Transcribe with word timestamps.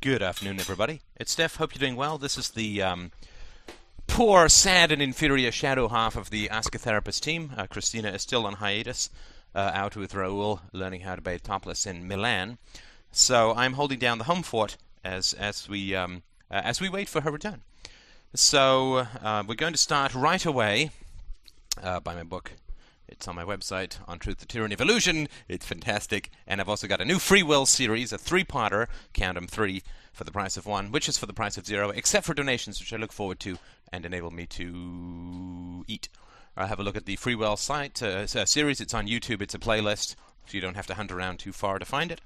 Good 0.00 0.22
afternoon, 0.22 0.60
everybody. 0.60 1.00
It's 1.16 1.32
Steph. 1.32 1.56
Hope 1.56 1.74
you're 1.74 1.80
doing 1.80 1.96
well. 1.96 2.18
This 2.18 2.38
is 2.38 2.50
the 2.50 2.80
um, 2.82 3.10
poor, 4.06 4.48
sad, 4.48 4.92
and 4.92 5.02
inferior 5.02 5.50
shadow 5.50 5.88
half 5.88 6.14
of 6.14 6.30
the 6.30 6.48
Ask 6.50 6.72
a 6.76 6.78
Therapist 6.78 7.24
team. 7.24 7.50
Uh, 7.56 7.66
Christina 7.66 8.10
is 8.10 8.22
still 8.22 8.46
on 8.46 8.54
hiatus, 8.54 9.10
uh, 9.56 9.72
out 9.74 9.96
with 9.96 10.14
Raoul, 10.14 10.60
learning 10.72 11.00
how 11.00 11.16
to 11.16 11.20
bathe 11.20 11.42
topless 11.42 11.84
in 11.84 12.06
Milan. 12.06 12.58
So 13.10 13.52
I'm 13.54 13.72
holding 13.72 13.98
down 13.98 14.18
the 14.18 14.24
home 14.24 14.44
fort 14.44 14.76
as 15.02 15.32
as 15.32 15.68
we 15.68 15.96
um, 15.96 16.22
uh, 16.48 16.60
as 16.62 16.80
we 16.80 16.88
wait 16.88 17.08
for 17.08 17.22
her 17.22 17.32
return. 17.32 17.62
So 18.34 18.98
uh, 19.20 19.42
we're 19.48 19.56
going 19.56 19.72
to 19.72 19.78
start 19.78 20.14
right 20.14 20.46
away 20.46 20.92
uh, 21.82 21.98
by 21.98 22.14
my 22.14 22.22
book. 22.22 22.52
It's 23.08 23.26
on 23.26 23.34
my 23.34 23.44
website, 23.44 23.98
On 24.06 24.18
Truth, 24.18 24.38
the 24.38 24.46
Tyranny 24.46 24.74
of 24.74 24.80
Illusion. 24.80 25.28
It's 25.48 25.66
fantastic. 25.66 26.30
And 26.46 26.60
I've 26.60 26.68
also 26.68 26.86
got 26.86 27.00
a 27.00 27.04
new 27.04 27.18
free 27.18 27.42
will 27.42 27.66
series, 27.66 28.12
a 28.12 28.18
three 28.18 28.44
parter, 28.44 28.86
count 29.12 29.36
them 29.36 29.46
three, 29.46 29.82
for 30.12 30.24
the 30.24 30.32
price 30.32 30.56
of 30.56 30.66
one, 30.66 30.90
which 30.90 31.08
is 31.08 31.16
for 31.16 31.26
the 31.26 31.32
price 31.32 31.56
of 31.56 31.66
zero, 31.66 31.90
except 31.90 32.26
for 32.26 32.34
donations, 32.34 32.80
which 32.80 32.92
I 32.92 32.96
look 32.96 33.12
forward 33.12 33.40
to 33.40 33.58
and 33.92 34.04
enable 34.04 34.30
me 34.30 34.46
to 34.46 35.84
eat. 35.86 36.08
I 36.56 36.66
have 36.66 36.80
a 36.80 36.82
look 36.82 36.96
at 36.96 37.06
the 37.06 37.16
free 37.16 37.34
will 37.34 37.56
site 37.56 38.02
uh, 38.02 38.26
a 38.34 38.46
series. 38.46 38.80
It's 38.80 38.94
on 38.94 39.06
YouTube, 39.06 39.40
it's 39.40 39.54
a 39.54 39.58
playlist, 39.58 40.16
so 40.46 40.52
you 40.52 40.60
don't 40.60 40.76
have 40.76 40.88
to 40.88 40.94
hunt 40.94 41.12
around 41.12 41.38
too 41.38 41.52
far 41.52 41.78
to 41.78 41.84
find 41.84 42.10
it. 42.10 42.20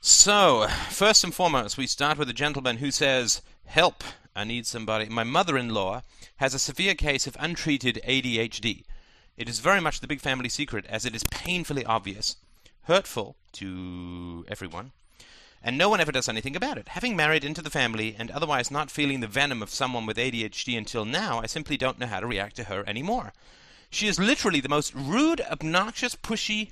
So, 0.00 0.66
first 0.90 1.22
and 1.22 1.32
foremost, 1.32 1.78
we 1.78 1.86
start 1.86 2.18
with 2.18 2.28
a 2.28 2.34
gentleman 2.34 2.78
who 2.78 2.90
says, 2.90 3.40
Help! 3.64 4.02
I 4.34 4.44
need 4.44 4.66
somebody. 4.66 5.08
My 5.08 5.24
mother 5.24 5.56
in 5.56 5.68
law 5.68 6.02
has 6.36 6.54
a 6.54 6.58
severe 6.58 6.94
case 6.94 7.26
of 7.26 7.36
untreated 7.38 8.00
ADHD. 8.04 8.82
It 9.36 9.48
is 9.48 9.60
very 9.60 9.80
much 9.80 10.00
the 10.00 10.06
big 10.06 10.20
family 10.20 10.48
secret, 10.48 10.84
as 10.88 11.06
it 11.06 11.14
is 11.14 11.24
painfully 11.24 11.84
obvious, 11.84 12.36
hurtful 12.82 13.36
to 13.52 14.44
everyone, 14.48 14.92
and 15.62 15.78
no 15.78 15.88
one 15.88 16.00
ever 16.00 16.12
does 16.12 16.28
anything 16.28 16.54
about 16.54 16.76
it. 16.76 16.88
Having 16.88 17.16
married 17.16 17.44
into 17.44 17.62
the 17.62 17.70
family 17.70 18.14
and 18.18 18.30
otherwise 18.30 18.70
not 18.70 18.90
feeling 18.90 19.20
the 19.20 19.26
venom 19.26 19.62
of 19.62 19.70
someone 19.70 20.04
with 20.04 20.18
ADHD 20.18 20.76
until 20.76 21.04
now, 21.04 21.40
I 21.40 21.46
simply 21.46 21.76
don't 21.76 21.98
know 21.98 22.06
how 22.06 22.20
to 22.20 22.26
react 22.26 22.56
to 22.56 22.64
her 22.64 22.84
anymore. 22.86 23.32
She 23.88 24.06
is 24.06 24.18
literally 24.18 24.60
the 24.60 24.68
most 24.68 24.94
rude, 24.94 25.40
obnoxious, 25.40 26.14
pushy, 26.14 26.70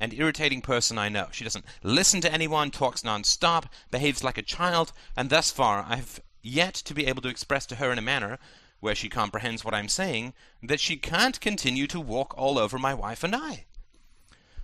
and 0.00 0.14
irritating 0.14 0.62
person 0.62 0.96
I 0.96 1.08
know. 1.08 1.28
She 1.32 1.44
doesn't 1.44 1.64
listen 1.82 2.20
to 2.22 2.32
anyone, 2.32 2.70
talks 2.70 3.04
non-stop, 3.04 3.66
behaves 3.90 4.24
like 4.24 4.38
a 4.38 4.42
child, 4.42 4.92
and 5.16 5.28
thus 5.28 5.50
far 5.50 5.84
I've 5.86 6.20
yet 6.42 6.74
to 6.74 6.94
be 6.94 7.06
able 7.06 7.22
to 7.22 7.28
express 7.28 7.66
to 7.66 7.76
her 7.76 7.92
in 7.92 7.98
a 7.98 8.02
manner 8.02 8.38
where 8.80 8.94
she 8.94 9.08
comprehends 9.08 9.64
what 9.64 9.74
I'm 9.74 9.88
saying, 9.88 10.34
that 10.62 10.80
she 10.80 10.96
can't 10.96 11.40
continue 11.40 11.86
to 11.88 12.00
walk 12.00 12.34
all 12.36 12.58
over 12.58 12.78
my 12.78 12.94
wife 12.94 13.24
and 13.24 13.34
I. 13.34 13.64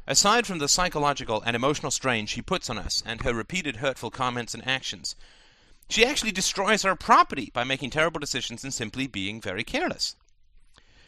Aside 0.07 0.47
from 0.47 0.59
the 0.59 0.69
psychological 0.69 1.43
and 1.47 1.57
emotional 1.57 1.91
strain 1.91 2.27
she 2.27 2.43
puts 2.43 2.69
on 2.69 2.79
us 2.79 3.03
and 3.07 3.23
her 3.23 3.33
repeated 3.33 3.77
hurtful 3.77 4.11
comments 4.11 4.55
and 4.55 4.67
actions, 4.67 5.17
she 5.89 6.05
actually 6.05 6.33
destroys 6.33 6.85
our 6.85 6.97
property 6.97 7.51
by 7.53 7.65
making 7.65 7.91
terrible 7.91 8.21
decisions 8.21 8.65
and 8.65 8.73
simply 8.73 9.07
being 9.07 9.41
very 9.41 9.65
careless. 9.65 10.17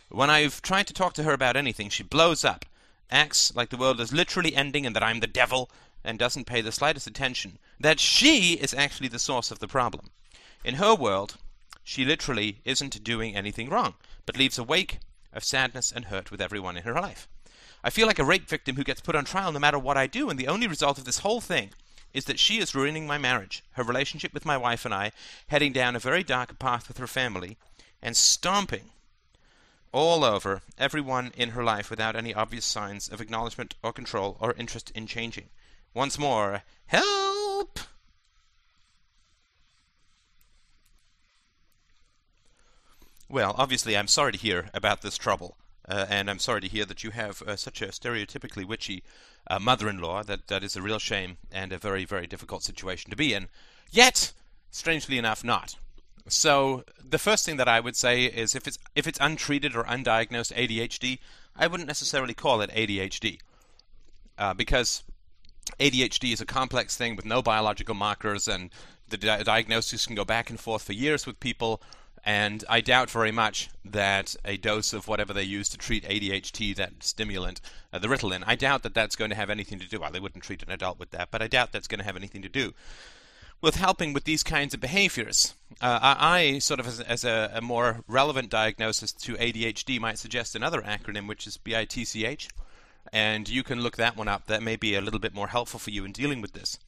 When 0.09 0.31
I've 0.31 0.63
tried 0.63 0.87
to 0.87 0.95
talk 0.95 1.15
to 1.15 1.25
her 1.25 1.33
about 1.33 1.57
anything, 1.57 1.89
she 1.89 2.03
blows 2.03 2.45
up, 2.45 2.65
acts 3.11 3.55
like 3.55 3.71
the 3.71 3.77
world 3.77 4.01
is 4.01 4.13
literally 4.13 4.55
ending 4.55 4.87
and 4.87 4.95
that 4.97 5.03
I'm 5.03 5.21
the 5.21 5.27
devil, 5.27 5.71
and 6.05 6.19
doesn't 6.19 6.47
pay 6.47 6.61
the 6.61 6.73
slightest 6.73 7.07
attention 7.07 7.59
that 7.81 7.99
she 7.99 8.55
is 8.55 8.73
actually 8.73 9.09
the 9.09 9.19
source 9.19 9.51
of 9.51 9.59
the 9.59 9.69
problem. 9.69 10.11
In 10.65 10.77
her 10.77 10.95
world, 10.95 11.37
she 11.89 12.05
literally 12.05 12.59
isn't 12.65 13.05
doing 13.05 13.37
anything 13.37 13.69
wrong, 13.69 13.95
but 14.27 14.37
leaves 14.37 14.59
a 14.59 14.65
wake 14.65 14.99
of 15.33 15.45
sadness 15.45 15.93
and 15.93 16.07
hurt 16.07 16.33
with 16.33 16.41
everyone 16.41 16.77
in 16.77 16.83
her 16.83 17.01
life. 17.01 17.29
I 17.85 17.91
feel 17.91 18.09
like 18.09 18.19
a 18.19 18.25
rape 18.25 18.49
victim 18.49 18.75
who 18.75 18.83
gets 18.83 19.01
put 19.01 19.15
on 19.15 19.25
trial 19.25 19.53
no 19.53 19.61
matter 19.61 19.79
what 19.79 19.97
I 19.97 20.09
do, 20.09 20.29
and 20.29 20.37
the 20.37 20.49
only 20.49 20.67
result 20.67 20.99
of 20.99 21.05
this 21.05 21.21
whole 21.21 21.41
thing 21.41 21.71
is 22.13 22.25
that 22.25 22.41
she 22.41 22.59
is 22.59 22.75
ruining 22.75 23.07
my 23.07 23.19
marriage, 23.19 23.63
her 23.75 23.85
relationship 23.85 24.35
with 24.35 24.45
my 24.45 24.57
wife 24.57 24.85
and 24.85 24.93
I, 24.93 25.13
heading 25.47 25.73
down 25.73 25.95
a 25.95 26.01
very 26.01 26.25
dark 26.25 26.59
path 26.59 26.89
with 26.89 26.99
her 26.99 27.07
family, 27.07 27.57
and 28.03 28.17
stomping 28.17 28.91
all 29.93 30.25
over 30.25 30.63
everyone 30.77 31.33
in 31.37 31.51
her 31.51 31.63
life 31.63 31.89
without 31.89 32.17
any 32.17 32.35
obvious 32.35 32.65
signs 32.65 33.09
of 33.09 33.21
acknowledgement 33.21 33.77
or 33.85 33.93
control 33.93 34.37
or 34.41 34.55
interest 34.55 34.91
in 34.97 35.07
changing. 35.07 35.51
Once 35.95 36.19
more, 36.19 36.65
help! 36.87 37.79
Well, 43.29 43.55
obviously, 43.59 43.97
I'm 43.97 44.07
sorry 44.07 44.33
to 44.33 44.39
hear 44.39 44.71
about 44.73 45.03
this 45.03 45.19
trouble, 45.19 45.57
uh, 45.89 46.07
and 46.09 46.31
I'm 46.31 46.39
sorry 46.39 46.61
to 46.61 46.69
hear 46.69 46.85
that 46.85 47.03
you 47.03 47.11
have 47.11 47.43
uh, 47.43 47.57
such 47.57 47.83
a 47.83 47.89
stereotypically 47.89 48.65
witchy 48.65 49.03
uh, 49.49 49.59
mother-in-law. 49.59 50.23
That 50.23 50.47
that 50.47 50.63
is 50.63 50.77
a 50.77 50.83
real 50.83 51.01
shame 51.01 51.39
and 51.51 51.73
a 51.73 51.79
very 51.79 52.05
very 52.05 52.29
difficult 52.29 52.63
situation 52.63 53.11
to 53.11 53.17
be 53.17 53.35
in. 53.35 53.49
Yet, 53.91 54.33
strangely 54.71 55.19
enough, 55.19 55.43
not. 55.43 55.75
So 56.29 56.85
the 57.03 57.19
first 57.19 57.45
thing 57.45 57.57
that 57.57 57.69
I 57.69 57.81
would 57.81 57.97
say 57.97 58.25
is 58.25 58.55
if 58.55 58.69
it's 58.69 58.79
if 58.95 59.09
it's 59.09 59.19
untreated 59.21 59.75
or 59.75 59.85
undiagnosed 59.85 60.55
ADHD, 60.55 61.19
I 61.57 61.67
wouldn't 61.67 61.89
necessarily 61.89 62.35
call 62.35 62.61
it 62.61 62.71
ADHD 62.71 63.41
uh, 64.39 64.55
because 64.55 65.03
ADHD 65.81 66.33
is 66.33 66.41
a 66.41 66.47
complex 66.47 66.97
thing 66.97 67.17
with 67.17 67.25
no 67.25 67.43
biological 67.43 67.95
markers, 67.97 68.47
and 68.47 68.71
the 69.09 69.17
di- 69.17 69.43
diagnosis 69.43 70.07
can 70.07 70.15
go 70.15 70.25
back 70.25 70.49
and 70.49 70.61
forth 70.61 70.83
for 70.83 70.93
years 70.93 71.27
with 71.27 71.41
people 71.41 71.83
and 72.27 72.65
I 72.69 72.81
doubt 72.81 73.09
very 73.09 73.31
much 73.31 73.71
that 73.85 74.35
a 74.45 74.57
dose 74.57 74.93
of 74.93 75.07
whatever 75.07 75.33
they 75.33 75.45
use 75.45 75.69
to 75.69 75.79
treat 75.79 76.03
ADHD, 76.03 76.75
that 76.75 77.05
stimulant, 77.05 77.61
uh, 77.93 78.01
the 78.01 78.09
Ritalin, 78.09 78.43
I 78.45 78.57
doubt 78.57 78.83
that 78.83 78.95
that's 78.95 79.15
going 79.15 79.31
to 79.31 79.37
have 79.37 79.49
anything 79.49 79.79
to 79.79 79.89
do. 79.89 80.01
Well, 80.01 80.11
they 80.11 80.19
wouldn't 80.19 80.43
treat 80.43 80.65
an 80.65 80.73
adult 80.73 80.99
with 80.99 81.13
that, 81.13 81.31
but 81.31 81.41
I 81.41 81.47
doubt 81.47 81.71
that's 81.71 81.87
going 81.87 82.01
to 82.01 82.05
have 82.05 82.17
anything 82.17 82.43
to 82.43 82.49
do 82.49 82.75
with 83.61 83.77
helping 83.77 84.13
with 84.13 84.25
these 84.25 84.43
kinds 84.43 84.75
of 84.75 84.81
behaviors. 84.81 85.55
Uh, 85.81 85.99
I, 86.03 86.59
sort 86.59 86.81
of, 86.81 86.89
as, 86.89 87.01
as 87.01 87.25
a, 87.25 87.53
a, 87.55 87.61
more 87.61 88.03
relevant 88.09 88.51
diagnosis 88.51 89.13
to 89.13 89.35
ADHD, 89.35 90.01
might 90.01 90.19
suggest 90.19 90.57
another 90.57 90.83
acronym, 90.83 91.29
which 91.29 91.47
is 91.47 91.57
BITCH, 91.57 92.49
and 93.13 93.49
you 93.49 93.63
can 93.63 93.81
look 93.81 93.97
that 93.97 94.17
one 94.17 94.29
up. 94.29 94.47
That 94.47 94.65
may 94.65 94.75
be 94.75 94.97
a 94.97 95.01
little 95.01 95.21
bit 95.21 95.35
more 95.35 95.49
helpful 95.49 95.79
for 95.79 95.91
you 95.91 96.05
in 96.05 96.11
dealing 96.11 96.41
with 96.41 96.55
this. 96.55 96.79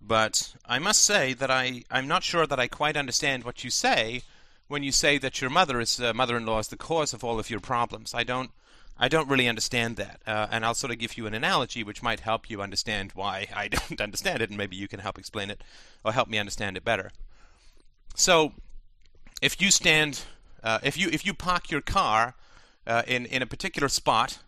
But 0.00 0.54
I 0.66 0.80
must 0.80 1.02
say 1.02 1.34
that 1.34 1.52
I, 1.52 1.84
I'm 1.88 2.08
not 2.08 2.24
sure 2.24 2.46
that 2.48 2.60
I 2.60 2.66
quite 2.66 2.96
understand 2.96 3.44
what 3.44 3.62
you 3.62 3.70
say 3.70 4.22
when 4.68 4.82
you 4.82 4.92
say 4.92 5.18
that 5.18 5.40
your 5.40 5.50
mother 5.50 5.80
is 5.80 6.00
uh, 6.00 6.12
mother-in-law 6.12 6.58
is 6.58 6.68
the 6.68 6.76
cause 6.76 7.12
of 7.12 7.22
all 7.22 7.38
of 7.38 7.50
your 7.50 7.60
problems. 7.60 8.14
I 8.14 8.24
don't 8.24 8.50
I 8.98 9.08
don't 9.08 9.28
really 9.28 9.46
understand 9.46 9.96
that, 9.96 10.20
uh, 10.26 10.46
and 10.50 10.64
I'll 10.64 10.74
sort 10.74 10.90
of 10.90 10.98
give 10.98 11.18
you 11.18 11.26
an 11.26 11.34
analogy 11.34 11.84
which 11.84 12.02
might 12.02 12.20
help 12.20 12.48
you 12.48 12.62
understand 12.62 13.12
why 13.14 13.46
I 13.54 13.68
don't 13.68 14.00
understand 14.00 14.42
it, 14.42 14.50
and 14.50 14.58
maybe 14.58 14.76
you 14.76 14.88
can 14.88 15.00
help 15.00 15.18
explain 15.18 15.50
it 15.50 15.62
or 16.04 16.12
help 16.12 16.28
me 16.28 16.38
understand 16.38 16.76
it 16.76 16.84
better. 16.84 17.10
So, 18.14 18.52
if 19.42 19.60
you 19.60 19.70
stand, 19.70 20.22
uh, 20.62 20.78
if 20.82 20.96
you 20.96 21.08
if 21.12 21.26
you 21.26 21.34
park 21.34 21.70
your 21.70 21.82
car 21.82 22.34
uh, 22.86 23.02
in 23.06 23.26
in 23.26 23.42
a 23.42 23.46
particular 23.46 23.88
spot 23.88 24.38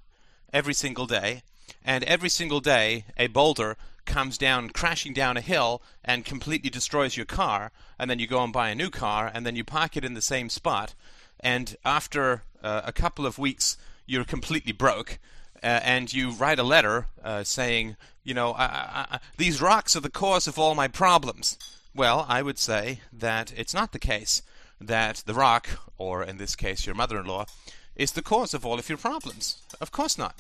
every 0.53 0.75
single 0.75 1.07
day, 1.07 1.43
and 1.85 2.03
every 2.05 2.29
single 2.29 2.61
day 2.61 3.05
a 3.17 3.27
boulder 3.27 3.77
comes 4.09 4.37
down 4.37 4.71
crashing 4.71 5.13
down 5.13 5.37
a 5.37 5.41
hill 5.41 5.81
and 6.05 6.25
completely 6.25 6.71
destroys 6.71 7.17
your 7.17 7.27
car, 7.27 7.71
and 7.99 8.11
then 8.11 8.19
you 8.19 8.27
go 8.27 8.43
and 8.43 8.53
buy 8.53 8.71
a 8.71 8.75
new 8.75 8.91
car, 8.91 9.31
and 9.33 9.47
then 9.47 9.55
you 9.55 9.63
park 9.63 9.97
it 9.97 10.05
in 10.05 10.15
the 10.15 10.23
same 10.23 10.49
spot, 10.49 10.95
and 11.39 11.77
after 11.85 12.43
uh, 12.65 12.81
a 12.85 12.93
couple 12.93 13.27
of 13.27 13.39
weeks, 13.39 13.77
you're 14.07 14.25
completely 14.25 14.73
broke. 14.73 15.21
Uh, 15.61 15.81
and 15.83 16.13
you 16.13 16.31
write 16.31 16.61
a 16.61 16.63
letter 16.63 17.09
uh, 17.25 17.43
saying, 17.43 17.97
you 18.23 18.33
know, 18.33 18.53
I, 18.53 18.65
I, 19.11 19.19
these 19.39 19.61
rocks 19.61 19.97
are 19.97 20.01
the 20.01 20.09
cause 20.09 20.47
of 20.47 20.57
all 20.57 20.77
my 20.77 20.87
problems. 20.87 21.59
Well, 21.93 22.25
I 22.29 22.43
would 22.43 22.59
say 22.61 23.01
that 23.13 23.53
it's 23.57 23.75
not 23.75 23.91
the 23.91 23.99
case 23.99 24.41
that 24.81 25.25
the 25.27 25.35
rock, 25.35 25.69
or 25.97 26.23
in 26.23 26.37
this 26.37 26.55
case 26.55 26.87
your 26.87 26.95
mother 26.95 27.19
in 27.19 27.27
law, 27.27 27.47
is 27.97 28.13
the 28.13 28.23
cause 28.23 28.55
of 28.55 28.65
all 28.65 28.79
of 28.79 28.89
your 28.89 28.99
problems. 28.99 29.59
Of 29.81 29.91
course 29.91 30.17
not 30.17 30.37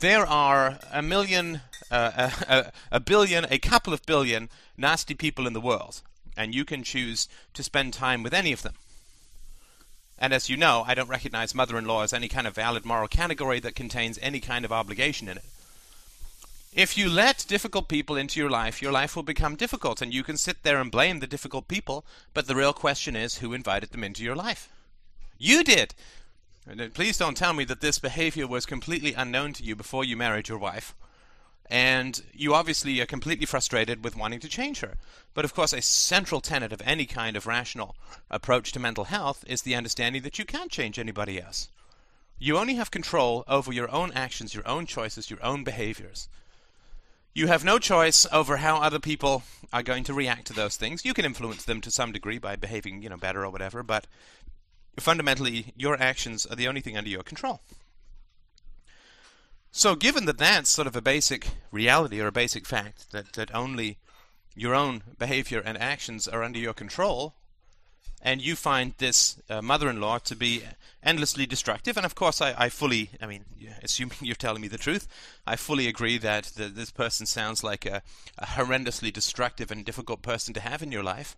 there 0.00 0.26
are 0.26 0.78
a 0.92 1.02
million, 1.02 1.60
uh, 1.90 2.30
a, 2.48 2.72
a, 2.92 3.00
billion, 3.00 3.46
a 3.50 3.58
couple 3.58 3.92
of 3.92 4.04
billion 4.06 4.48
nasty 4.76 5.14
people 5.14 5.46
in 5.46 5.52
the 5.52 5.60
world, 5.60 6.02
and 6.36 6.54
you 6.54 6.64
can 6.64 6.82
choose 6.82 7.28
to 7.54 7.62
spend 7.62 7.92
time 7.92 8.22
with 8.22 8.34
any 8.34 8.52
of 8.52 8.62
them. 8.62 8.74
And 10.18 10.32
as 10.32 10.48
you 10.48 10.56
know, 10.56 10.84
I 10.86 10.94
don't 10.94 11.08
recognize 11.08 11.54
mother 11.54 11.76
in 11.76 11.84
law 11.84 12.02
as 12.02 12.12
any 12.12 12.28
kind 12.28 12.46
of 12.46 12.54
valid 12.54 12.84
moral 12.84 13.08
category 13.08 13.60
that 13.60 13.74
contains 13.74 14.18
any 14.22 14.40
kind 14.40 14.64
of 14.64 14.72
obligation 14.72 15.28
in 15.28 15.36
it. 15.38 15.44
If 16.72 16.98
you 16.98 17.08
let 17.08 17.46
difficult 17.48 17.88
people 17.88 18.16
into 18.16 18.38
your 18.38 18.50
life, 18.50 18.82
your 18.82 18.92
life 18.92 19.16
will 19.16 19.22
become 19.22 19.56
difficult, 19.56 20.02
and 20.02 20.12
you 20.12 20.22
can 20.22 20.36
sit 20.36 20.62
there 20.62 20.78
and 20.78 20.90
blame 20.90 21.20
the 21.20 21.26
difficult 21.26 21.68
people, 21.68 22.04
but 22.34 22.46
the 22.46 22.54
real 22.54 22.74
question 22.74 23.16
is 23.16 23.38
who 23.38 23.54
invited 23.54 23.92
them 23.92 24.04
into 24.04 24.22
your 24.22 24.36
life? 24.36 24.68
You 25.38 25.64
did! 25.64 25.94
Please 26.94 27.16
don't 27.16 27.36
tell 27.36 27.52
me 27.52 27.64
that 27.64 27.80
this 27.80 28.00
behavior 28.00 28.46
was 28.46 28.66
completely 28.66 29.14
unknown 29.14 29.52
to 29.52 29.62
you 29.62 29.76
before 29.76 30.04
you 30.04 30.16
married 30.16 30.48
your 30.48 30.58
wife. 30.58 30.96
And 31.70 32.20
you 32.32 32.54
obviously 32.54 33.00
are 33.00 33.06
completely 33.06 33.46
frustrated 33.46 34.02
with 34.02 34.16
wanting 34.16 34.40
to 34.40 34.48
change 34.48 34.80
her. 34.80 34.94
But 35.32 35.44
of 35.44 35.54
course, 35.54 35.72
a 35.72 35.82
central 35.82 36.40
tenet 36.40 36.72
of 36.72 36.82
any 36.84 37.06
kind 37.06 37.36
of 37.36 37.46
rational 37.46 37.94
approach 38.30 38.72
to 38.72 38.80
mental 38.80 39.04
health 39.04 39.44
is 39.46 39.62
the 39.62 39.76
understanding 39.76 40.22
that 40.22 40.38
you 40.38 40.44
can't 40.44 40.70
change 40.70 40.98
anybody 40.98 41.40
else. 41.40 41.68
You 42.38 42.58
only 42.58 42.74
have 42.74 42.90
control 42.90 43.44
over 43.48 43.72
your 43.72 43.90
own 43.90 44.12
actions, 44.12 44.54
your 44.54 44.66
own 44.66 44.86
choices, 44.86 45.30
your 45.30 45.42
own 45.44 45.64
behaviors. 45.64 46.28
You 47.34 47.46
have 47.48 47.64
no 47.64 47.78
choice 47.78 48.26
over 48.32 48.58
how 48.58 48.76
other 48.76 48.98
people 48.98 49.42
are 49.72 49.82
going 49.82 50.04
to 50.04 50.14
react 50.14 50.46
to 50.46 50.52
those 50.52 50.76
things. 50.76 51.04
You 51.04 51.14
can 51.14 51.24
influence 51.24 51.64
them 51.64 51.80
to 51.82 51.90
some 51.90 52.12
degree 52.12 52.38
by 52.38 52.56
behaving, 52.56 53.02
you 53.02 53.08
know, 53.08 53.16
better 53.16 53.44
or 53.44 53.50
whatever, 53.50 53.82
but 53.82 54.06
fundamentally, 54.98 55.72
your 55.76 56.00
actions 56.00 56.46
are 56.46 56.56
the 56.56 56.68
only 56.68 56.80
thing 56.80 56.96
under 56.96 57.10
your 57.10 57.22
control. 57.22 57.60
So, 59.70 59.94
given 59.94 60.24
that 60.24 60.38
that's 60.38 60.70
sort 60.70 60.86
of 60.86 60.96
a 60.96 61.02
basic 61.02 61.48
reality 61.70 62.20
or 62.20 62.28
a 62.28 62.32
basic 62.32 62.66
fact, 62.66 63.12
that, 63.12 63.34
that 63.34 63.54
only 63.54 63.98
your 64.54 64.74
own 64.74 65.02
behavior 65.18 65.60
and 65.64 65.76
actions 65.76 66.26
are 66.26 66.42
under 66.42 66.58
your 66.58 66.72
control, 66.72 67.34
and 68.22 68.40
you 68.40 68.56
find 68.56 68.94
this 68.98 69.40
uh, 69.50 69.60
mother-in-law 69.60 70.18
to 70.18 70.34
be 70.34 70.62
endlessly 71.02 71.46
destructive. 71.46 71.96
And 71.96 72.06
of 72.06 72.14
course, 72.14 72.40
I, 72.40 72.54
I, 72.56 72.68
fully, 72.70 73.10
I 73.20 73.26
mean, 73.26 73.44
assuming 73.82 74.16
you're 74.22 74.34
telling 74.34 74.62
me 74.62 74.68
the 74.68 74.78
truth, 74.78 75.06
I 75.46 75.56
fully 75.56 75.86
agree 75.86 76.18
that 76.18 76.44
the, 76.56 76.68
this 76.68 76.90
person 76.90 77.26
sounds 77.26 77.62
like 77.62 77.84
a, 77.84 78.02
a 78.38 78.46
horrendously 78.46 79.12
destructive 79.12 79.70
and 79.70 79.84
difficult 79.84 80.22
person 80.22 80.54
to 80.54 80.60
have 80.60 80.82
in 80.82 80.90
your 80.90 81.04
life. 81.04 81.36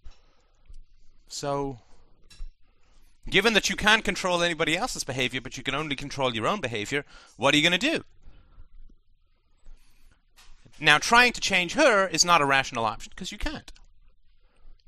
So, 1.26 1.80
given 3.30 3.54
that 3.54 3.68
you 3.68 3.76
can't 3.76 4.04
control 4.04 4.42
anybody 4.42 4.76
else's 4.76 5.04
behavior, 5.04 5.40
but 5.40 5.56
you 5.56 5.62
can 5.62 5.74
only 5.74 5.96
control 5.96 6.34
your 6.34 6.46
own 6.46 6.60
behavior, 6.60 7.04
what 7.36 7.54
are 7.54 7.56
you 7.56 7.68
going 7.68 7.78
to 7.78 7.90
do? 7.90 8.04
Now, 10.80 10.98
trying 10.98 11.32
to 11.32 11.40
change 11.40 11.74
her 11.74 12.06
is 12.06 12.24
not 12.24 12.40
a 12.40 12.46
rational 12.46 12.84
option 12.84 13.10
because 13.14 13.32
you 13.32 13.38
can't. 13.38 13.72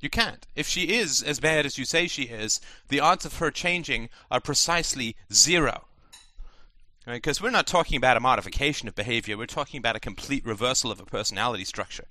You 0.00 0.08
can't. 0.08 0.46
If 0.56 0.66
she 0.66 0.94
is 0.94 1.22
as 1.22 1.40
bad 1.40 1.66
as 1.66 1.76
you 1.76 1.84
say 1.84 2.06
she 2.06 2.24
is, 2.24 2.60
the 2.88 3.00
odds 3.00 3.26
of 3.26 3.36
her 3.36 3.50
changing 3.50 4.08
are 4.30 4.40
precisely 4.40 5.16
zero. 5.32 5.84
Because 7.06 7.40
right? 7.40 7.46
we're 7.46 7.52
not 7.52 7.66
talking 7.66 7.96
about 7.96 8.16
a 8.16 8.20
modification 8.20 8.88
of 8.88 8.94
behavior, 8.94 9.36
we're 9.36 9.46
talking 9.46 9.78
about 9.78 9.96
a 9.96 10.00
complete 10.00 10.46
reversal 10.46 10.90
of 10.90 11.00
a 11.00 11.04
personality 11.04 11.64
structure. 11.64 12.04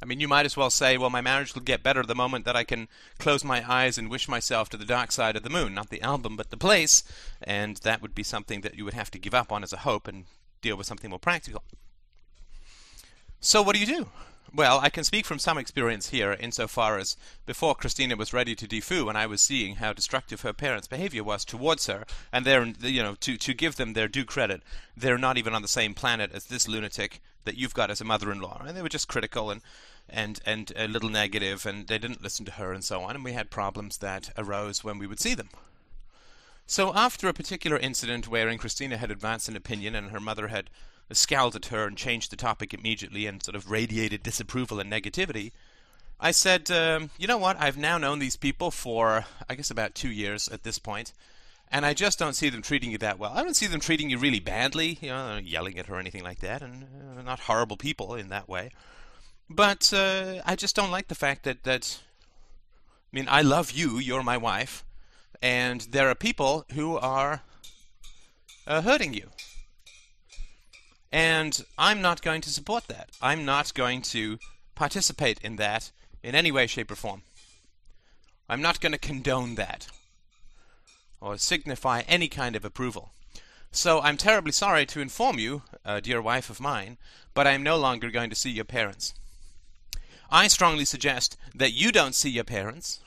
I 0.00 0.04
mean, 0.04 0.20
you 0.20 0.28
might 0.28 0.46
as 0.46 0.56
well 0.56 0.70
say, 0.70 0.96
well, 0.96 1.10
my 1.10 1.20
marriage 1.20 1.54
will 1.54 1.62
get 1.62 1.82
better 1.82 2.02
the 2.02 2.14
moment 2.14 2.44
that 2.44 2.56
I 2.56 2.64
can 2.64 2.88
close 3.18 3.42
my 3.42 3.64
eyes 3.68 3.98
and 3.98 4.08
wish 4.08 4.28
myself 4.28 4.68
to 4.70 4.76
the 4.76 4.84
dark 4.84 5.10
side 5.10 5.34
of 5.34 5.42
the 5.42 5.50
moon. 5.50 5.74
Not 5.74 5.90
the 5.90 6.02
album, 6.02 6.36
but 6.36 6.50
the 6.50 6.56
place. 6.56 7.02
And 7.42 7.78
that 7.78 8.00
would 8.00 8.14
be 8.14 8.22
something 8.22 8.60
that 8.60 8.76
you 8.76 8.84
would 8.84 8.94
have 8.94 9.10
to 9.10 9.18
give 9.18 9.34
up 9.34 9.50
on 9.50 9.64
as 9.64 9.72
a 9.72 9.78
hope 9.78 10.06
and 10.06 10.26
deal 10.60 10.76
with 10.76 10.86
something 10.86 11.10
more 11.10 11.18
practical. 11.18 11.62
So, 13.40 13.62
what 13.62 13.74
do 13.74 13.80
you 13.80 13.86
do? 13.86 14.08
Well, 14.54 14.80
I 14.80 14.88
can 14.88 15.04
speak 15.04 15.26
from 15.26 15.38
some 15.38 15.58
experience 15.58 16.08
here 16.08 16.32
insofar 16.32 16.96
as 16.96 17.16
before 17.44 17.74
Christina 17.74 18.16
was 18.16 18.32
ready 18.32 18.54
to 18.54 18.66
defoo 18.66 19.08
and 19.08 19.18
I 19.18 19.26
was 19.26 19.42
seeing 19.42 19.76
how 19.76 19.92
destructive 19.92 20.40
her 20.40 20.54
parents' 20.54 20.88
behavior 20.88 21.22
was 21.22 21.44
towards 21.44 21.86
her, 21.86 22.06
and 22.32 22.46
they're, 22.46 22.64
you 22.64 23.02
know, 23.02 23.14
to, 23.16 23.36
to 23.36 23.52
give 23.52 23.76
them 23.76 23.92
their 23.92 24.08
due 24.08 24.24
credit, 24.24 24.62
they're 24.96 25.18
not 25.18 25.36
even 25.36 25.54
on 25.54 25.60
the 25.60 25.68
same 25.68 25.92
planet 25.92 26.30
as 26.32 26.46
this 26.46 26.66
lunatic 26.66 27.20
that 27.44 27.56
you've 27.56 27.74
got 27.74 27.90
as 27.90 28.00
a 28.00 28.04
mother-in-law, 28.04 28.64
and 28.66 28.76
they 28.76 28.82
were 28.82 28.88
just 28.88 29.08
critical 29.08 29.50
and 29.50 29.60
and 30.08 30.40
and 30.46 30.72
a 30.76 30.88
little 30.88 31.10
negative, 31.10 31.66
and 31.66 31.86
they 31.86 31.98
didn't 31.98 32.22
listen 32.22 32.44
to 32.46 32.52
her 32.52 32.72
and 32.72 32.84
so 32.84 33.02
on, 33.02 33.14
and 33.14 33.24
we 33.24 33.32
had 33.32 33.50
problems 33.50 33.98
that 33.98 34.30
arose 34.36 34.82
when 34.82 34.98
we 34.98 35.06
would 35.06 35.20
see 35.20 35.34
them. 35.34 35.48
So 36.66 36.94
after 36.94 37.28
a 37.28 37.32
particular 37.32 37.78
incident 37.78 38.28
wherein 38.28 38.58
Christina 38.58 38.98
had 38.98 39.10
advanced 39.10 39.48
an 39.48 39.56
opinion 39.56 39.94
and 39.94 40.10
her 40.10 40.20
mother 40.20 40.48
had 40.48 40.68
scowled 41.10 41.56
at 41.56 41.66
her 41.66 41.86
and 41.86 41.96
changed 41.96 42.30
the 42.30 42.36
topic 42.36 42.74
immediately 42.74 43.26
and 43.26 43.42
sort 43.42 43.54
of 43.56 43.70
radiated 43.70 44.22
disapproval 44.22 44.78
and 44.78 44.92
negativity, 44.92 45.52
I 46.20 46.32
said, 46.32 46.70
um, 46.70 47.10
you 47.16 47.26
know 47.26 47.38
what? 47.38 47.58
I've 47.58 47.78
now 47.78 47.96
known 47.96 48.18
these 48.18 48.36
people 48.36 48.70
for, 48.70 49.24
I 49.48 49.54
guess, 49.54 49.70
about 49.70 49.94
two 49.94 50.10
years 50.10 50.48
at 50.48 50.64
this 50.64 50.78
point, 50.78 51.12
and 51.70 51.84
I 51.84 51.94
just 51.94 52.18
don't 52.18 52.34
see 52.34 52.48
them 52.48 52.62
treating 52.62 52.90
you 52.90 52.98
that 52.98 53.18
well. 53.18 53.32
I 53.34 53.42
don't 53.42 53.56
see 53.56 53.66
them 53.66 53.80
treating 53.80 54.10
you 54.10 54.18
really 54.18 54.40
badly, 54.40 54.98
you 55.00 55.08
know, 55.08 55.38
yelling 55.42 55.78
at 55.78 55.86
her 55.86 55.96
or 55.96 56.00
anything 56.00 56.22
like 56.22 56.40
that, 56.40 56.62
and 56.62 56.84
uh, 57.18 57.22
not 57.22 57.40
horrible 57.40 57.76
people 57.76 58.14
in 58.14 58.28
that 58.28 58.48
way. 58.48 58.70
But 59.50 59.92
uh, 59.92 60.40
I 60.44 60.56
just 60.56 60.76
don't 60.76 60.90
like 60.90 61.08
the 61.08 61.14
fact 61.14 61.44
that 61.44 61.64
that. 61.64 62.00
I 63.12 63.16
mean, 63.16 63.26
I 63.28 63.40
love 63.40 63.70
you. 63.70 63.98
You're 63.98 64.22
my 64.22 64.36
wife, 64.36 64.84
and 65.40 65.80
there 65.82 66.08
are 66.08 66.14
people 66.14 66.66
who 66.74 66.96
are 66.96 67.42
uh, 68.66 68.82
hurting 68.82 69.14
you. 69.14 69.30
And 71.10 71.64
I'm 71.78 72.02
not 72.02 72.20
going 72.20 72.42
to 72.42 72.50
support 72.50 72.86
that. 72.88 73.10
I'm 73.22 73.46
not 73.46 73.72
going 73.72 74.02
to 74.02 74.38
participate 74.74 75.38
in 75.40 75.56
that 75.56 75.90
in 76.22 76.34
any 76.34 76.52
way, 76.52 76.66
shape, 76.66 76.90
or 76.90 76.96
form. 76.96 77.22
I'm 78.46 78.60
not 78.60 78.80
going 78.80 78.92
to 78.92 78.98
condone 78.98 79.54
that 79.54 79.88
or 81.20 81.36
signify 81.38 82.02
any 82.08 82.28
kind 82.28 82.56
of 82.56 82.64
approval. 82.64 83.10
So 83.70 84.00
I'm 84.00 84.16
terribly 84.16 84.52
sorry 84.52 84.86
to 84.86 85.00
inform 85.00 85.38
you, 85.38 85.62
uh, 85.84 86.00
dear 86.00 86.22
wife 86.22 86.50
of 86.50 86.60
mine, 86.60 86.96
but 87.34 87.46
I 87.46 87.52
am 87.52 87.62
no 87.62 87.76
longer 87.76 88.10
going 88.10 88.30
to 88.30 88.36
see 88.36 88.50
your 88.50 88.64
parents. 88.64 89.14
I 90.30 90.48
strongly 90.48 90.84
suggest 90.84 91.36
that 91.54 91.72
you 91.72 91.92
don't 91.92 92.14
see 92.14 92.30
your 92.30 92.44
parents, 92.44 93.00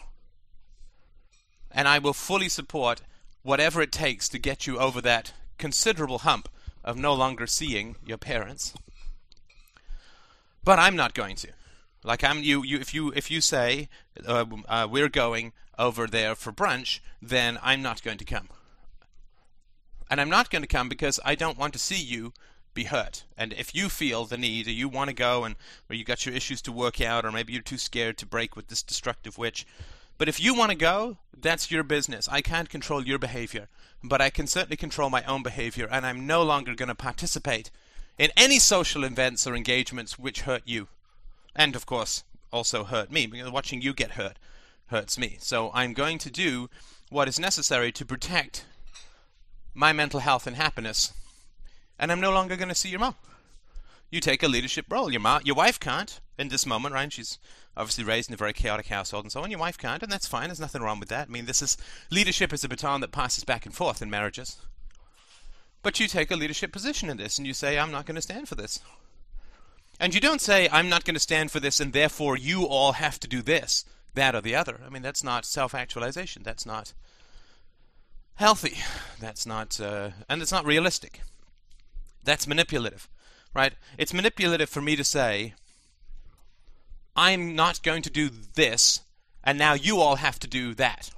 and 1.71 1.87
I 1.87 1.99
will 1.99 2.13
fully 2.13 2.49
support 2.49 3.01
whatever 3.43 3.81
it 3.81 3.91
takes 3.91 4.29
to 4.29 4.39
get 4.39 4.67
you 4.67 4.79
over 4.79 5.01
that 5.01 5.33
considerable 5.57 6.19
hump 6.19 6.49
of 6.83 6.97
no 6.97 7.13
longer 7.13 7.47
seeing 7.47 7.95
your 8.05 8.17
parents. 8.17 8.73
But 10.63 10.79
I'm 10.79 10.95
not 10.95 11.13
going 11.13 11.35
to. 11.37 11.49
Like 12.03 12.23
I'm 12.23 12.41
you, 12.41 12.63
you 12.63 12.79
if 12.79 12.93
you 12.93 13.11
if 13.15 13.29
you 13.29 13.41
say 13.41 13.87
uh, 14.25 14.45
uh, 14.67 14.87
we're 14.89 15.09
going 15.09 15.53
over 15.81 16.05
there 16.05 16.35
for 16.35 16.53
brunch, 16.53 16.99
then 17.21 17.57
I'm 17.63 17.81
not 17.81 18.03
going 18.03 18.19
to 18.19 18.25
come. 18.25 18.49
And 20.09 20.21
I'm 20.21 20.29
not 20.29 20.51
going 20.51 20.61
to 20.61 20.67
come 20.67 20.87
because 20.87 21.19
I 21.25 21.33
don't 21.33 21.57
want 21.57 21.73
to 21.73 21.79
see 21.79 21.99
you 21.99 22.33
be 22.73 22.83
hurt. 22.85 23.25
And 23.35 23.51
if 23.51 23.73
you 23.73 23.89
feel 23.89 24.25
the 24.25 24.37
need, 24.37 24.67
or 24.67 24.71
you 24.71 24.87
want 24.87 25.09
to 25.09 25.15
go, 25.15 25.43
and 25.43 25.55
or 25.89 25.95
you 25.95 26.05
got 26.05 26.25
your 26.25 26.35
issues 26.35 26.61
to 26.63 26.71
work 26.71 27.01
out, 27.01 27.25
or 27.25 27.31
maybe 27.31 27.51
you're 27.51 27.63
too 27.63 27.79
scared 27.79 28.17
to 28.19 28.25
break 28.25 28.55
with 28.55 28.67
this 28.67 28.83
destructive 28.83 29.37
witch, 29.37 29.65
but 30.17 30.29
if 30.29 30.39
you 30.39 30.53
want 30.53 30.69
to 30.69 30.77
go, 30.77 31.17
that's 31.35 31.71
your 31.71 31.83
business. 31.83 32.29
I 32.29 32.41
can't 32.41 32.69
control 32.69 33.05
your 33.05 33.17
behavior, 33.17 33.67
but 34.03 34.21
I 34.21 34.29
can 34.29 34.45
certainly 34.45 34.77
control 34.77 35.09
my 35.09 35.23
own 35.23 35.41
behavior, 35.41 35.87
and 35.91 36.05
I'm 36.05 36.27
no 36.27 36.43
longer 36.43 36.75
going 36.75 36.89
to 36.89 36.95
participate 36.95 37.71
in 38.19 38.29
any 38.37 38.59
social 38.59 39.03
events 39.03 39.47
or 39.47 39.55
engagements 39.55 40.19
which 40.19 40.41
hurt 40.41 40.61
you. 40.65 40.89
And 41.55 41.75
of 41.75 41.87
course, 41.87 42.23
also 42.53 42.83
hurt 42.83 43.11
me, 43.11 43.25
because 43.25 43.49
watching 43.49 43.81
you 43.81 43.93
get 43.93 44.11
hurt 44.11 44.37
hurts 44.91 45.17
me. 45.17 45.37
So 45.39 45.71
I'm 45.73 45.93
going 45.93 46.19
to 46.19 46.29
do 46.29 46.69
what 47.09 47.27
is 47.27 47.39
necessary 47.39 47.91
to 47.93 48.05
protect 48.05 48.65
my 49.73 49.91
mental 49.91 50.19
health 50.19 50.45
and 50.45 50.55
happiness. 50.55 51.13
And 51.97 52.11
I'm 52.11 52.21
no 52.21 52.31
longer 52.31 52.55
going 52.55 52.69
to 52.69 52.75
see 52.75 52.89
your 52.89 52.99
mom. 52.99 53.15
You 54.09 54.19
take 54.19 54.43
a 54.43 54.47
leadership 54.47 54.85
role. 54.89 55.11
Your 55.11 55.21
mom, 55.21 55.41
your 55.45 55.55
wife 55.55 55.79
can't 55.79 56.19
in 56.37 56.49
this 56.49 56.65
moment, 56.65 56.93
right? 56.93 57.11
She's 57.11 57.39
obviously 57.77 58.03
raised 58.03 58.29
in 58.29 58.33
a 58.33 58.37
very 58.37 58.53
chaotic 58.53 58.87
household 58.87 59.23
and 59.23 59.31
so 59.31 59.41
on. 59.41 59.49
Your 59.49 59.59
wife 59.59 59.77
can't, 59.77 60.03
and 60.03 60.11
that's 60.11 60.27
fine. 60.27 60.47
There's 60.47 60.59
nothing 60.59 60.81
wrong 60.81 60.99
with 60.99 61.09
that. 61.09 61.29
I 61.29 61.31
mean, 61.31 61.45
this 61.45 61.61
is 61.61 61.77
leadership 62.09 62.51
is 62.51 62.63
a 62.63 62.69
baton 62.69 63.01
that 63.01 63.11
passes 63.11 63.43
back 63.43 63.65
and 63.65 63.73
forth 63.73 64.01
in 64.01 64.09
marriages. 64.09 64.57
But 65.81 65.99
you 65.99 66.07
take 66.07 66.29
a 66.29 66.35
leadership 66.35 66.71
position 66.71 67.09
in 67.09 67.17
this, 67.17 67.37
and 67.37 67.47
you 67.47 67.53
say, 67.53 67.79
"I'm 67.79 67.91
not 67.91 68.05
going 68.05 68.15
to 68.15 68.21
stand 68.21 68.49
for 68.49 68.55
this." 68.55 68.81
And 69.99 70.13
you 70.13 70.19
don't 70.19 70.41
say, 70.41 70.67
"I'm 70.71 70.89
not 70.89 71.05
going 71.05 71.15
to 71.15 71.19
stand 71.19 71.51
for 71.51 71.59
this," 71.59 71.79
and 71.79 71.93
therefore 71.93 72.37
you 72.37 72.65
all 72.65 72.93
have 72.93 73.19
to 73.21 73.27
do 73.27 73.41
this, 73.41 73.85
that, 74.13 74.35
or 74.35 74.41
the 74.41 74.55
other. 74.55 74.79
I 74.85 74.89
mean, 74.89 75.01
that's 75.01 75.23
not 75.23 75.45
self-actualization. 75.45 76.43
That's 76.43 76.65
not 76.65 76.93
healthy. 78.35 78.77
That's 79.19 79.45
not, 79.45 79.79
uh, 79.79 80.11
and 80.27 80.41
it's 80.41 80.51
not 80.51 80.65
realistic. 80.65 81.21
That's 82.23 82.47
manipulative, 82.47 83.09
right? 83.53 83.73
It's 83.97 84.13
manipulative 84.13 84.69
for 84.69 84.81
me 84.81 84.95
to 84.95 85.03
say, 85.03 85.53
I'm 87.15 87.55
not 87.55 87.83
going 87.83 88.01
to 88.03 88.09
do 88.09 88.29
this, 88.29 89.01
and 89.43 89.57
now 89.57 89.73
you 89.73 89.99
all 89.99 90.17
have 90.17 90.39
to 90.39 90.47
do 90.47 90.73
that. 90.75 91.11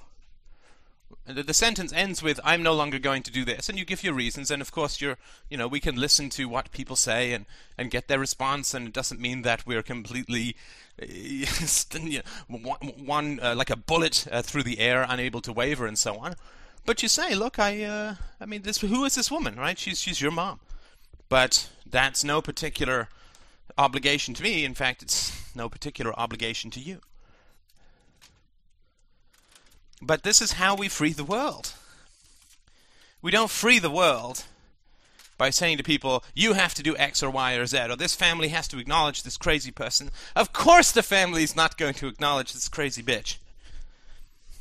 The, 1.25 1.43
the 1.43 1.53
sentence 1.53 1.93
ends 1.93 2.21
with 2.21 2.39
"I'm 2.43 2.63
no 2.63 2.73
longer 2.73 2.99
going 2.99 3.23
to 3.23 3.31
do 3.31 3.45
this," 3.45 3.69
and 3.69 3.77
you 3.77 3.85
give 3.85 4.03
your 4.03 4.13
reasons, 4.13 4.51
and 4.51 4.61
of 4.61 4.71
course 4.71 5.01
you're, 5.01 5.17
you 5.49 5.57
know, 5.57 5.67
we 5.67 5.79
can 5.79 5.95
listen 5.95 6.29
to 6.31 6.45
what 6.45 6.71
people 6.71 6.95
say 6.95 7.33
and 7.33 7.45
and 7.77 7.91
get 7.91 8.07
their 8.07 8.19
response, 8.19 8.73
and 8.73 8.87
it 8.87 8.93
doesn't 8.93 9.19
mean 9.21 9.41
that 9.43 9.65
we're 9.65 9.83
completely 9.83 10.55
one, 12.47 12.87
one 13.05 13.39
uh, 13.41 13.55
like 13.55 13.69
a 13.69 13.75
bullet 13.75 14.27
uh, 14.31 14.41
through 14.41 14.63
the 14.63 14.79
air, 14.79 15.05
unable 15.07 15.41
to 15.41 15.53
waver, 15.53 15.85
and 15.85 15.97
so 15.97 16.17
on. 16.17 16.35
But 16.85 17.01
you 17.01 17.09
say, 17.09 17.33
look, 17.33 17.59
I, 17.59 17.83
uh, 17.83 18.15
I 18.41 18.45
mean, 18.45 18.63
this, 18.63 18.81
who 18.81 19.05
is 19.05 19.15
this 19.15 19.31
woman, 19.31 19.55
right? 19.55 19.79
She's 19.79 20.01
she's 20.01 20.21
your 20.21 20.31
mom, 20.31 20.59
but 21.29 21.69
that's 21.85 22.23
no 22.23 22.41
particular 22.41 23.09
obligation 23.77 24.33
to 24.35 24.43
me. 24.43 24.65
In 24.65 24.73
fact, 24.73 25.01
it's 25.01 25.55
no 25.55 25.69
particular 25.69 26.17
obligation 26.19 26.69
to 26.71 26.79
you. 26.79 26.99
But 30.05 30.23
this 30.23 30.41
is 30.41 30.53
how 30.53 30.75
we 30.75 30.87
free 30.89 31.13
the 31.13 31.23
world. 31.23 31.73
We 33.21 33.31
don't 33.31 33.49
free 33.49 33.79
the 33.79 33.89
world 33.89 34.43
by 35.37 35.49
saying 35.49 35.77
to 35.77 35.83
people, 35.83 36.23
you 36.35 36.53
have 36.53 36.73
to 36.75 36.83
do 36.83 36.95
X 36.97 37.23
or 37.23 37.29
Y 37.29 37.53
or 37.53 37.65
Z, 37.65 37.77
or 37.89 37.95
this 37.95 38.15
family 38.15 38.49
has 38.49 38.67
to 38.69 38.79
acknowledge 38.79 39.23
this 39.23 39.37
crazy 39.37 39.71
person. 39.71 40.11
Of 40.35 40.53
course, 40.53 40.91
the 40.91 41.03
family 41.03 41.43
is 41.43 41.55
not 41.55 41.77
going 41.77 41.93
to 41.95 42.07
acknowledge 42.07 42.53
this 42.53 42.69
crazy 42.69 43.01
bitch. 43.01 43.37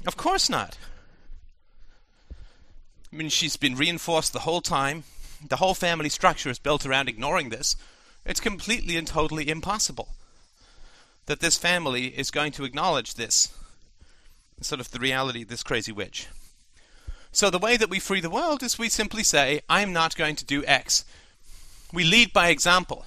Of 0.07 0.17
course 0.17 0.49
not. 0.49 0.79
I 3.13 3.17
mean, 3.17 3.29
she's 3.29 3.57
been 3.57 3.75
reinforced 3.75 4.33
the 4.33 4.41
whole 4.41 4.63
time 4.63 5.05
the 5.49 5.57
whole 5.57 5.75
family 5.75 6.09
structure 6.09 6.51
is 6.51 6.59
built 6.59 6.87
around 6.87 7.09
ignoring 7.09 7.49
this, 7.49 7.77
it's 8.25 8.41
completely 8.41 8.97
and 8.97 9.07
totally 9.07 9.49
impossible 9.49 10.09
that 11.27 11.41
this 11.41 11.57
family 11.57 12.07
is 12.07 12.31
going 12.31 12.53
to 12.53 12.65
acknowledge 12.65 13.15
this, 13.15 13.53
sort 14.65 14.81
of 14.81 14.91
the 14.91 14.99
reality 14.99 15.43
of 15.43 15.49
this 15.49 15.63
crazy 15.63 15.93
witch. 15.93 16.29
So 17.33 17.49
the 17.49 17.59
way 17.59 17.77
that 17.79 17.89
we 17.89 17.99
free 17.99 18.21
the 18.21 18.31
world 18.31 18.63
is 18.63 18.79
we 18.79 18.89
simply 18.89 19.25
say, 19.25 19.63
I'm 19.69 19.93
not 19.93 20.17
going 20.17 20.37
to 20.37 20.45
do 20.45 20.65
X. 20.67 21.05
We 21.93 22.05
lead 22.05 22.33
by 22.33 22.49
example. 22.49 23.07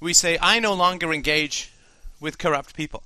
We 0.00 0.12
say, 0.12 0.38
I 0.40 0.60
no 0.60 0.72
longer 0.72 1.12
engage 1.12 1.72
with 2.20 2.38
corrupt 2.38 2.76
people. 2.76 3.02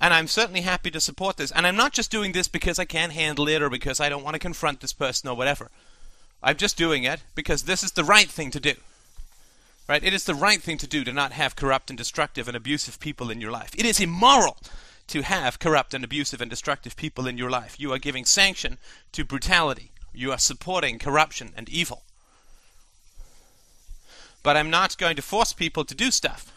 And 0.00 0.12
I'm 0.12 0.26
certainly 0.26 0.62
happy 0.62 0.90
to 0.90 1.00
support 1.00 1.36
this. 1.36 1.52
And 1.52 1.66
I'm 1.66 1.76
not 1.76 1.92
just 1.92 2.10
doing 2.10 2.32
this 2.32 2.48
because 2.48 2.78
I 2.78 2.84
can't 2.84 3.12
handle 3.12 3.48
it 3.48 3.62
or 3.62 3.70
because 3.70 4.00
I 4.00 4.08
don't 4.08 4.24
want 4.24 4.34
to 4.34 4.40
confront 4.40 4.80
this 4.80 4.92
person 4.92 5.28
or 5.28 5.36
whatever. 5.36 5.70
I'm 6.42 6.56
just 6.56 6.76
doing 6.76 7.04
it 7.04 7.22
because 7.34 7.62
this 7.62 7.82
is 7.82 7.92
the 7.92 8.04
right 8.04 8.28
thing 8.28 8.50
to 8.50 8.60
do. 8.60 8.74
Right? 9.88 10.02
It 10.02 10.12
is 10.12 10.24
the 10.24 10.34
right 10.34 10.60
thing 10.60 10.78
to 10.78 10.86
do 10.86 11.04
to 11.04 11.12
not 11.12 11.32
have 11.32 11.56
corrupt 11.56 11.90
and 11.90 11.96
destructive 11.96 12.48
and 12.48 12.56
abusive 12.56 12.98
people 12.98 13.30
in 13.30 13.40
your 13.40 13.52
life. 13.52 13.70
It 13.78 13.86
is 13.86 14.00
immoral 14.00 14.56
to 15.08 15.22
have 15.22 15.58
corrupt 15.58 15.94
and 15.94 16.04
abusive 16.04 16.40
and 16.40 16.50
destructive 16.50 16.96
people 16.96 17.26
in 17.26 17.38
your 17.38 17.50
life. 17.50 17.78
You 17.78 17.92
are 17.92 17.98
giving 17.98 18.24
sanction 18.24 18.78
to 19.12 19.24
brutality. 19.24 19.92
You 20.12 20.32
are 20.32 20.38
supporting 20.38 20.98
corruption 20.98 21.52
and 21.56 21.68
evil. 21.68 22.02
But 24.42 24.56
I'm 24.56 24.70
not 24.70 24.98
going 24.98 25.16
to 25.16 25.22
force 25.22 25.52
people 25.52 25.84
to 25.84 25.94
do 25.94 26.10
stuff. 26.10 26.52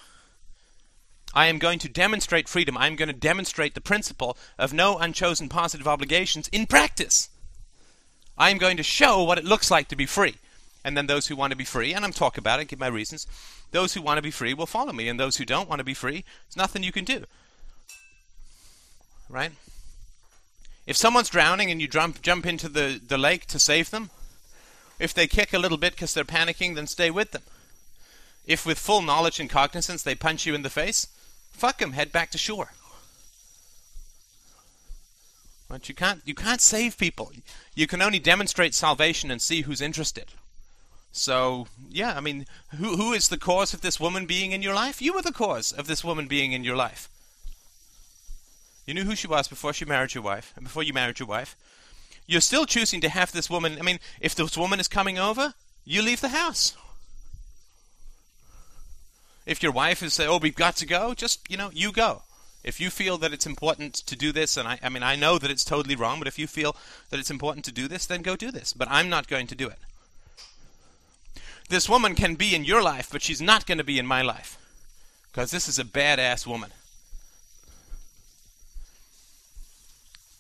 I 1.34 1.48
am 1.48 1.60
going 1.60 1.80
to 1.80 1.90
demonstrate 1.90 2.50
freedom. 2.50 2.78
I 2.78 2.88
am 2.88 2.96
going 2.96 3.08
to 3.08 3.14
demonstrate 3.14 3.76
the 3.76 3.82
principle 3.82 4.38
of 4.58 4.74
no 4.74 4.98
unchosen 4.98 5.50
positive 5.50 5.88
obligations 5.88 6.48
in 6.50 6.66
practice. 6.66 7.30
I 8.38 8.50
am 8.50 8.58
going 8.58 8.78
to 8.78 8.84
show 8.84 9.24
what 9.24 9.38
it 9.38 9.46
looks 9.46 9.70
like 9.70 9.90
to 9.90 9.96
be 9.96 10.06
free. 10.06 10.36
And 10.84 10.96
then 10.96 11.08
those 11.08 11.28
who 11.28 11.36
want 11.36 11.52
to 11.52 11.58
be 11.58 11.66
free, 11.66 11.94
and 11.94 12.06
I'm 12.06 12.14
talk 12.14 12.38
about 12.38 12.60
it, 12.60 12.70
give 12.70 12.80
my 12.80 12.88
reasons, 12.88 13.28
those 13.72 13.94
who 13.94 14.02
want 14.02 14.18
to 14.18 14.24
be 14.24 14.32
free 14.32 14.54
will 14.54 14.66
follow 14.66 14.94
me, 14.94 15.10
and 15.10 15.20
those 15.20 15.38
who 15.38 15.46
don't 15.46 15.70
want 15.70 15.80
to 15.80 15.86
be 15.86 15.94
free, 15.94 16.24
there's 16.48 16.58
nothing 16.58 16.82
you 16.82 16.92
can 16.92 17.06
do. 17.06 17.26
Right? 19.30 19.52
If 20.88 20.98
someone's 20.98 21.30
drowning 21.30 21.70
and 21.70 21.80
you 21.80 21.88
jump 21.88 22.22
jump 22.22 22.46
into 22.48 22.68
the, 22.68 23.00
the 23.06 23.18
lake 23.18 23.46
to 23.48 23.60
save 23.60 23.92
them, 23.92 24.10
if 24.98 25.14
they 25.14 25.28
kick 25.28 25.54
a 25.54 25.60
little 25.60 25.78
bit 25.78 25.94
because 25.94 26.14
they're 26.14 26.24
panicking, 26.24 26.76
then 26.76 26.88
stay 26.88 27.12
with 27.12 27.32
them. 27.32 27.44
If 28.48 28.66
with 28.66 28.80
full 28.80 29.04
knowledge 29.04 29.40
and 29.40 29.50
cognizance 29.50 30.02
they 30.02 30.16
punch 30.16 30.48
you 30.48 30.56
in 30.56 30.64
the 30.64 30.70
face, 30.70 31.08
fuck 31.52 31.78
them, 31.78 31.92
head 31.92 32.12
back 32.12 32.32
to 32.32 32.38
shore. 32.40 32.72
But 35.68 35.88
you 35.88 35.94
can't 35.94 36.22
you 36.26 36.34
can't 36.34 36.60
save 36.60 36.98
people. 36.98 37.32
You 37.76 37.86
can 37.86 38.02
only 38.02 38.18
demonstrate 38.18 38.74
salvation 38.74 39.30
and 39.30 39.40
see 39.40 39.62
who's 39.62 39.82
interested. 39.82 40.34
So 41.12 41.68
yeah, 41.88 42.18
I 42.18 42.20
mean, 42.20 42.48
who 42.78 42.98
who 42.98 43.14
is 43.14 43.30
the 43.30 43.38
cause 43.38 43.76
of 43.76 43.82
this 43.82 44.00
woman 44.00 44.26
being 44.26 44.52
in 44.52 44.64
your 44.64 44.74
life? 44.74 45.00
You 45.00 45.14
were 45.14 45.22
the 45.22 45.32
cause 45.32 45.72
of 45.72 45.86
this 45.86 46.04
woman 46.04 46.28
being 46.28 46.52
in 46.52 46.64
your 46.64 46.76
life. 46.76 47.10
You 48.90 48.96
knew 48.96 49.04
who 49.04 49.16
she 49.16 49.28
was 49.28 49.48
before 49.48 49.72
she 49.72 49.86
married 49.86 50.16
your 50.16 50.24
wife, 50.24 50.52
and 50.56 50.64
before 50.64 50.82
you 50.82 50.94
married 50.94 51.20
your 51.20 51.28
wife. 51.28 51.56
You're 52.26 52.42
still 52.42 52.66
choosing 52.66 53.02
to 53.02 53.10
have 53.10 53.32
this 53.32 53.48
woman. 53.48 53.78
I 53.78 53.84
mean, 53.84 54.00
if 54.20 54.34
this 54.34 54.58
woman 54.58 54.80
is 54.80 54.88
coming 54.88 55.20
over, 55.20 55.54
you 55.86 56.02
leave 56.02 56.22
the 56.22 56.30
house. 56.30 56.76
If 59.46 59.62
your 59.62 59.72
wife 59.72 60.02
is 60.02 60.16
say, 60.16 60.26
"Oh, 60.26 60.40
we've 60.40 60.56
got 60.56 60.76
to 60.78 60.88
go," 60.88 61.14
just 61.14 61.48
you 61.52 61.56
know, 61.56 61.70
you 61.72 61.92
go. 61.92 62.24
If 62.64 62.80
you 62.80 62.90
feel 62.90 63.20
that 63.20 63.32
it's 63.32 63.46
important 63.46 63.94
to 63.94 64.16
do 64.16 64.32
this, 64.32 64.58
and 64.58 64.68
I, 64.68 64.80
I 64.82 64.90
mean, 64.90 65.04
I 65.04 65.16
know 65.16 65.38
that 65.38 65.52
it's 65.52 65.64
totally 65.64 65.96
wrong, 65.96 66.18
but 66.18 66.28
if 66.28 66.40
you 66.40 66.48
feel 66.48 66.76
that 67.12 67.20
it's 67.20 67.30
important 67.30 67.66
to 67.66 67.72
do 67.72 67.88
this, 67.88 68.08
then 68.08 68.24
go 68.24 68.36
do 68.36 68.50
this. 68.50 68.74
But 68.74 68.90
I'm 68.90 69.08
not 69.08 69.28
going 69.28 69.46
to 69.48 69.56
do 69.56 69.68
it. 69.68 69.78
This 71.70 71.88
woman 71.88 72.16
can 72.16 72.34
be 72.34 72.56
in 72.56 72.66
your 72.66 72.82
life, 72.82 73.10
but 73.12 73.22
she's 73.22 73.40
not 73.40 73.68
going 73.68 73.78
to 73.78 73.84
be 73.84 74.00
in 74.00 74.08
my 74.08 74.24
life. 74.24 74.58
Because 75.32 75.52
this 75.52 75.68
is 75.68 75.78
a 75.78 75.84
badass 75.84 76.48
woman. 76.48 76.72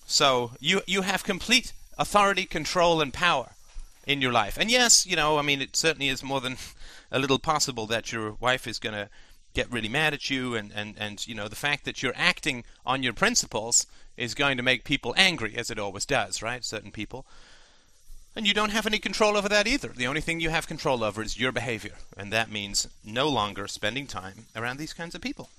So 0.09 0.53
you 0.59 0.81
you 0.87 1.03
have 1.03 1.23
complete 1.23 1.71
authority, 1.99 2.45
control, 2.45 2.99
and 2.99 3.13
power 3.13 3.51
in 4.07 4.21
your 4.21 4.31
life. 4.31 4.57
And 4.59 4.71
yes, 4.71 5.05
you 5.05 5.15
know, 5.15 5.37
I 5.37 5.43
mean, 5.43 5.61
it 5.61 5.75
certainly 5.75 6.09
is 6.09 6.23
more 6.23 6.41
than 6.41 6.57
a 7.11 7.19
little 7.19 7.37
possible 7.37 7.85
that 7.85 8.11
your 8.11 8.31
wife 8.39 8.65
is 8.65 8.79
going 8.79 8.95
to 8.95 9.09
get 9.53 9.71
really 9.71 9.87
mad 9.87 10.15
at 10.15 10.27
you 10.29 10.55
and, 10.55 10.71
and, 10.73 10.95
and 10.97 11.27
you 11.27 11.35
know 11.35 11.47
the 11.47 11.55
fact 11.55 11.85
that 11.85 12.01
you're 12.01 12.13
acting 12.15 12.63
on 12.87 13.03
your 13.03 13.13
principles 13.13 13.85
is 14.17 14.33
going 14.33 14.57
to 14.57 14.63
make 14.63 14.83
people 14.83 15.13
angry 15.15 15.55
as 15.55 15.69
it 15.69 15.77
always 15.77 16.07
does 16.07 16.41
right 16.41 16.65
certain 16.65 16.91
people. 16.91 17.23
And 18.35 18.47
you 18.47 18.53
don't 18.55 18.71
have 18.71 18.87
any 18.87 18.97
control 18.97 19.37
over 19.37 19.49
that 19.49 19.67
either. 19.67 19.89
The 19.89 20.07
only 20.07 20.21
thing 20.21 20.39
you 20.39 20.49
have 20.49 20.67
control 20.67 21.03
over 21.03 21.21
is 21.21 21.39
your 21.39 21.51
behavior 21.51 21.97
and 22.17 22.33
that 22.33 22.51
means 22.51 22.87
no 23.05 23.29
longer 23.29 23.67
spending 23.67 24.07
time 24.07 24.47
around 24.55 24.77
these 24.77 24.93
kinds 24.93 25.13
of 25.13 25.21
people 25.21 25.49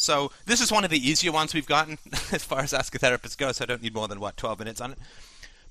so 0.00 0.30
this 0.46 0.60
is 0.60 0.72
one 0.72 0.84
of 0.84 0.90
the 0.90 1.08
easier 1.08 1.32
ones 1.32 1.54
we've 1.54 1.66
gotten 1.66 1.98
as 2.32 2.44
far 2.44 2.60
as 2.60 2.72
ask 2.72 2.94
a 2.94 2.98
therapist 2.98 3.38
goes 3.38 3.60
i 3.60 3.64
don't 3.64 3.82
need 3.82 3.94
more 3.94 4.08
than 4.08 4.20
what 4.20 4.36
12 4.36 4.58
minutes 4.58 4.80
on 4.80 4.92
it 4.92 4.98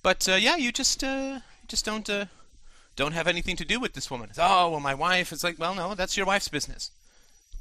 but 0.03 0.27
uh, 0.29 0.35
yeah 0.35 0.55
you 0.55 0.71
just 0.71 1.03
uh, 1.03 1.39
just 1.67 1.85
don't 1.85 2.09
uh, 2.09 2.25
don't 2.95 3.13
have 3.13 3.27
anything 3.27 3.55
to 3.55 3.63
do 3.63 3.79
with 3.79 3.93
this 3.93 4.11
woman. 4.11 4.27
It's, 4.29 4.39
oh, 4.41 4.71
well, 4.71 4.81
my 4.81 4.93
wife. 4.93 5.31
It's 5.31 5.43
like, 5.43 5.57
well, 5.57 5.73
no, 5.73 5.95
that's 5.95 6.17
your 6.17 6.25
wife's 6.25 6.49
business 6.49 6.91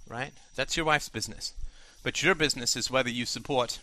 right? 0.09 0.33
That's 0.57 0.77
your 0.77 0.87
wife's 0.87 1.09
business. 1.09 1.53
But 2.03 2.23
your 2.23 2.35
business 2.35 2.77
is 2.77 2.91
whether 2.91 3.11
you 3.11 3.27
support 3.27 3.81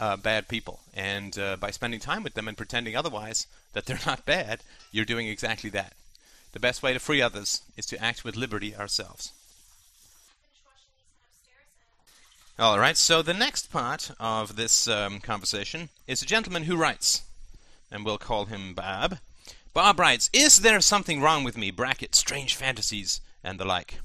uh, 0.00 0.16
bad 0.16 0.48
people. 0.48 0.80
And 0.94 1.38
uh, 1.38 1.56
by 1.56 1.70
spending 1.70 2.00
time 2.00 2.22
with 2.22 2.34
them 2.34 2.48
and 2.48 2.56
pretending 2.56 2.96
otherwise, 2.96 3.46
that 3.72 3.86
they're 3.86 3.98
not 4.06 4.26
bad, 4.26 4.60
you're 4.92 5.04
doing 5.04 5.28
exactly 5.28 5.70
that. 5.70 5.94
The 6.52 6.60
best 6.60 6.82
way 6.82 6.92
to 6.92 6.98
free 6.98 7.22
others 7.22 7.62
is 7.76 7.86
to 7.86 8.02
act 8.02 8.24
with 8.24 8.36
liberty 8.36 8.74
ourselves. 8.74 9.32
All 12.60 12.80
right, 12.80 12.96
so 12.96 13.22
the 13.22 13.34
next 13.34 13.70
part 13.70 14.10
of 14.18 14.56
this 14.56 14.88
um, 14.88 15.20
conversation 15.20 15.90
is 16.08 16.22
a 16.22 16.26
gentleman 16.26 16.64
who 16.64 16.76
writes, 16.76 17.22
and 17.88 18.04
we'll 18.04 18.18
call 18.18 18.46
him 18.46 18.74
Bob. 18.74 19.18
Bob 19.72 20.00
writes, 20.00 20.28
Is 20.32 20.58
there 20.58 20.80
something 20.80 21.20
wrong 21.20 21.44
with 21.44 21.56
me? 21.56 21.70
Bracket, 21.70 22.16
strange 22.16 22.56
fantasies, 22.56 23.20
and 23.44 23.60
the 23.60 23.64
like. 23.64 24.00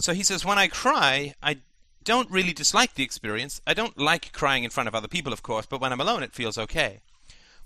So 0.00 0.12
he 0.12 0.24
says, 0.24 0.44
when 0.44 0.58
I 0.58 0.66
cry, 0.66 1.34
I 1.40 1.58
don't 2.02 2.28
really 2.32 2.52
dislike 2.52 2.94
the 2.94 3.04
experience. 3.04 3.60
I 3.64 3.74
don't 3.74 3.96
like 3.96 4.32
crying 4.32 4.64
in 4.64 4.70
front 4.70 4.88
of 4.88 4.94
other 4.96 5.06
people, 5.06 5.32
of 5.32 5.44
course, 5.44 5.66
but 5.66 5.80
when 5.80 5.92
I'm 5.92 6.00
alone, 6.00 6.24
it 6.24 6.34
feels 6.34 6.58
okay. 6.58 6.98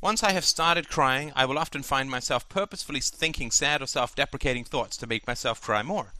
Once 0.03 0.23
I 0.23 0.33
have 0.33 0.45
started 0.45 0.91
crying, 0.91 1.33
I 1.35 1.47
will 1.47 1.59
often 1.59 1.83
find 1.83 2.11
myself 2.11 2.51
purposefully 2.51 3.01
thinking 3.01 3.51
sad 3.51 3.81
or 3.81 3.87
self 3.87 4.15
deprecating 4.15 4.65
thoughts 4.65 4.99
to 4.99 5.07
make 5.07 5.27
myself 5.27 5.63
cry 5.63 5.83
more. 5.83 6.13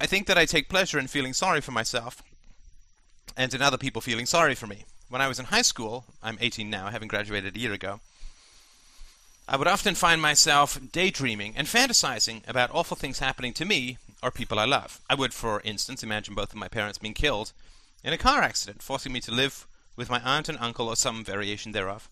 I 0.00 0.06
think 0.06 0.26
that 0.26 0.38
I 0.38 0.46
take 0.46 0.70
pleasure 0.70 0.98
in 0.98 1.08
feeling 1.08 1.34
sorry 1.34 1.60
for 1.60 1.72
myself 1.72 2.22
and 3.36 3.52
in 3.52 3.60
other 3.60 3.76
people 3.76 4.00
feeling 4.00 4.24
sorry 4.24 4.54
for 4.54 4.66
me. 4.66 4.84
When 5.10 5.20
I 5.20 5.28
was 5.28 5.38
in 5.38 5.46
high 5.46 5.62
school, 5.62 6.06
I'm 6.22 6.38
18 6.40 6.70
now, 6.70 6.88
having 6.88 7.08
graduated 7.08 7.54
a 7.54 7.58
year 7.58 7.74
ago, 7.74 8.00
I 9.46 9.56
would 9.56 9.68
often 9.68 9.94
find 9.94 10.22
myself 10.22 10.80
daydreaming 10.92 11.54
and 11.56 11.66
fantasizing 11.66 12.48
about 12.48 12.70
awful 12.72 12.96
things 12.96 13.18
happening 13.18 13.52
to 13.54 13.64
me 13.66 13.98
or 14.22 14.30
people 14.30 14.58
I 14.58 14.64
love. 14.64 15.00
I 15.10 15.14
would, 15.16 15.34
for 15.34 15.60
instance, 15.64 16.02
imagine 16.02 16.34
both 16.34 16.52
of 16.52 16.58
my 16.58 16.68
parents 16.68 16.98
being 16.98 17.14
killed 17.14 17.52
in 18.02 18.14
a 18.14 18.18
car 18.18 18.42
accident, 18.42 18.82
forcing 18.82 19.12
me 19.12 19.20
to 19.20 19.32
live 19.32 19.66
with 19.96 20.08
my 20.08 20.20
aunt 20.20 20.48
and 20.48 20.58
uncle 20.60 20.88
or 20.88 20.96
some 20.96 21.24
variation 21.24 21.72
thereof. 21.72 22.08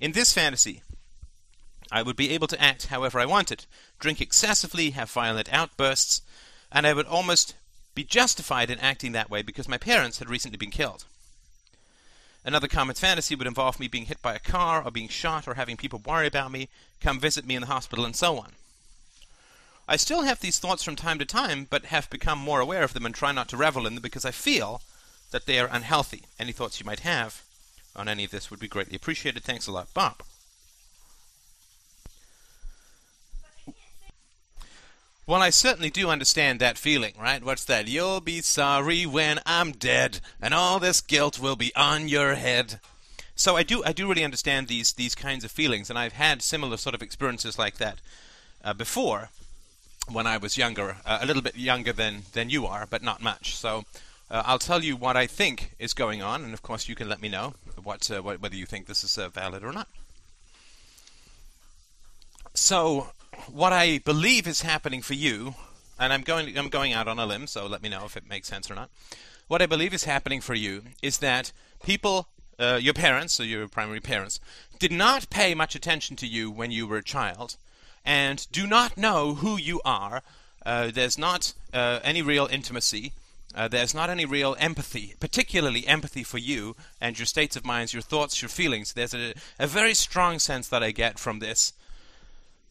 In 0.00 0.12
this 0.12 0.32
fantasy, 0.32 0.82
I 1.92 2.02
would 2.02 2.16
be 2.16 2.30
able 2.30 2.46
to 2.46 2.62
act 2.62 2.86
however 2.86 3.18
I 3.18 3.26
wanted, 3.26 3.66
drink 3.98 4.20
excessively, 4.20 4.90
have 4.90 5.10
violent 5.10 5.52
outbursts, 5.52 6.22
and 6.72 6.86
I 6.86 6.92
would 6.92 7.06
almost 7.06 7.54
be 7.94 8.04
justified 8.04 8.70
in 8.70 8.78
acting 8.78 9.12
that 9.12 9.30
way 9.30 9.42
because 9.42 9.68
my 9.68 9.78
parents 9.78 10.18
had 10.18 10.28
recently 10.28 10.58
been 10.58 10.70
killed. 10.70 11.04
Another 12.44 12.68
common 12.68 12.94
fantasy 12.94 13.34
would 13.34 13.46
involve 13.46 13.80
me 13.80 13.88
being 13.88 14.04
hit 14.04 14.22
by 14.22 14.34
a 14.34 14.38
car, 14.38 14.82
or 14.84 14.90
being 14.92 15.08
shot, 15.08 15.48
or 15.48 15.54
having 15.54 15.76
people 15.76 16.00
worry 16.06 16.28
about 16.28 16.52
me, 16.52 16.68
come 17.00 17.18
visit 17.18 17.44
me 17.44 17.56
in 17.56 17.62
the 17.62 17.66
hospital, 17.66 18.04
and 18.04 18.14
so 18.14 18.38
on. 18.38 18.52
I 19.88 19.96
still 19.96 20.22
have 20.22 20.40
these 20.40 20.58
thoughts 20.58 20.84
from 20.84 20.94
time 20.94 21.18
to 21.18 21.24
time, 21.24 21.66
but 21.68 21.86
have 21.86 22.10
become 22.10 22.38
more 22.38 22.60
aware 22.60 22.84
of 22.84 22.92
them 22.92 23.06
and 23.06 23.14
try 23.14 23.32
not 23.32 23.48
to 23.48 23.56
revel 23.56 23.86
in 23.86 23.94
them 23.94 24.02
because 24.02 24.24
I 24.24 24.30
feel 24.30 24.82
that 25.32 25.46
they 25.46 25.58
are 25.58 25.68
unhealthy. 25.70 26.22
Any 26.38 26.52
thoughts 26.52 26.78
you 26.78 26.86
might 26.86 27.00
have 27.00 27.42
on 27.96 28.08
any 28.08 28.24
of 28.24 28.30
this 28.30 28.50
would 28.50 28.60
be 28.60 28.68
greatly 28.68 28.94
appreciated. 28.96 29.42
Thanks 29.42 29.66
a 29.66 29.72
lot, 29.72 29.92
Bob. 29.94 30.22
Well, 35.28 35.42
I 35.42 35.50
certainly 35.50 35.90
do 35.90 36.08
understand 36.08 36.60
that 36.60 36.78
feeling, 36.78 37.14
right? 37.20 37.42
What's 37.42 37.64
that? 37.64 37.88
You'll 37.88 38.20
be 38.20 38.42
sorry 38.42 39.06
when 39.06 39.40
I'm 39.44 39.72
dead, 39.72 40.20
and 40.40 40.54
all 40.54 40.78
this 40.78 41.00
guilt 41.00 41.40
will 41.40 41.56
be 41.56 41.74
on 41.74 42.06
your 42.06 42.36
head. 42.36 42.78
So 43.34 43.56
I 43.56 43.64
do, 43.64 43.82
I 43.84 43.92
do 43.92 44.08
really 44.08 44.22
understand 44.22 44.68
these 44.68 44.92
these 44.92 45.16
kinds 45.16 45.42
of 45.44 45.50
feelings, 45.50 45.90
and 45.90 45.98
I've 45.98 46.12
had 46.12 46.42
similar 46.42 46.76
sort 46.76 46.94
of 46.94 47.02
experiences 47.02 47.58
like 47.58 47.78
that 47.78 47.98
uh, 48.62 48.72
before 48.72 49.30
when 50.08 50.28
I 50.28 50.36
was 50.36 50.56
younger, 50.56 50.98
uh, 51.04 51.18
a 51.20 51.26
little 51.26 51.42
bit 51.42 51.56
younger 51.56 51.92
than, 51.92 52.22
than 52.32 52.48
you 52.48 52.64
are, 52.64 52.86
but 52.86 53.02
not 53.02 53.20
much. 53.20 53.56
So 53.56 53.84
uh, 54.30 54.44
I'll 54.46 54.60
tell 54.60 54.84
you 54.84 54.94
what 54.94 55.16
I 55.16 55.26
think 55.26 55.72
is 55.80 55.92
going 55.92 56.22
on, 56.22 56.44
and 56.44 56.54
of 56.54 56.62
course 56.62 56.88
you 56.88 56.94
can 56.94 57.08
let 57.08 57.20
me 57.20 57.28
know 57.28 57.54
what, 57.82 58.08
uh, 58.12 58.22
whether 58.22 58.54
you 58.54 58.66
think 58.66 58.86
this 58.86 59.02
is 59.02 59.18
uh, 59.18 59.28
valid 59.28 59.64
or 59.64 59.72
not. 59.72 59.88
So, 62.54 63.08
what 63.52 63.72
I 63.72 63.98
believe 63.98 64.46
is 64.46 64.62
happening 64.62 65.02
for 65.02 65.14
you, 65.14 65.54
and 65.98 66.12
I'm 66.12 66.22
going 66.22 66.56
I'm 66.58 66.68
going 66.68 66.92
out 66.92 67.08
on 67.08 67.18
a 67.18 67.26
limb, 67.26 67.46
so 67.46 67.66
let 67.66 67.82
me 67.82 67.88
know 67.88 68.04
if 68.04 68.16
it 68.16 68.28
makes 68.28 68.48
sense 68.48 68.70
or 68.70 68.74
not. 68.74 68.90
What 69.48 69.62
I 69.62 69.66
believe 69.66 69.94
is 69.94 70.04
happening 70.04 70.40
for 70.40 70.54
you 70.54 70.82
is 71.02 71.18
that 71.18 71.52
people, 71.84 72.28
uh, 72.58 72.78
your 72.82 72.94
parents, 72.94 73.38
or 73.38 73.44
your 73.44 73.68
primary 73.68 74.00
parents, 74.00 74.40
did 74.78 74.92
not 74.92 75.30
pay 75.30 75.54
much 75.54 75.74
attention 75.74 76.16
to 76.16 76.26
you 76.26 76.50
when 76.50 76.70
you 76.70 76.86
were 76.86 76.98
a 76.98 77.04
child, 77.04 77.56
and 78.04 78.46
do 78.50 78.66
not 78.66 78.96
know 78.96 79.34
who 79.34 79.56
you 79.56 79.80
are. 79.84 80.22
Uh, 80.64 80.90
there's 80.92 81.16
not 81.16 81.54
uh, 81.72 82.00
any 82.02 82.22
real 82.22 82.48
intimacy. 82.50 83.12
Uh, 83.54 83.68
there's 83.68 83.94
not 83.94 84.10
any 84.10 84.26
real 84.26 84.54
empathy, 84.58 85.14
particularly 85.18 85.86
empathy 85.86 86.22
for 86.22 86.36
you 86.36 86.76
and 87.00 87.18
your 87.18 87.24
states 87.24 87.56
of 87.56 87.64
minds, 87.64 87.94
your 87.94 88.02
thoughts, 88.02 88.42
your 88.42 88.50
feelings. 88.50 88.92
There's 88.92 89.14
a, 89.14 89.32
a 89.58 89.66
very 89.66 89.94
strong 89.94 90.38
sense 90.38 90.68
that 90.68 90.82
I 90.82 90.90
get 90.90 91.18
from 91.18 91.38
this 91.38 91.72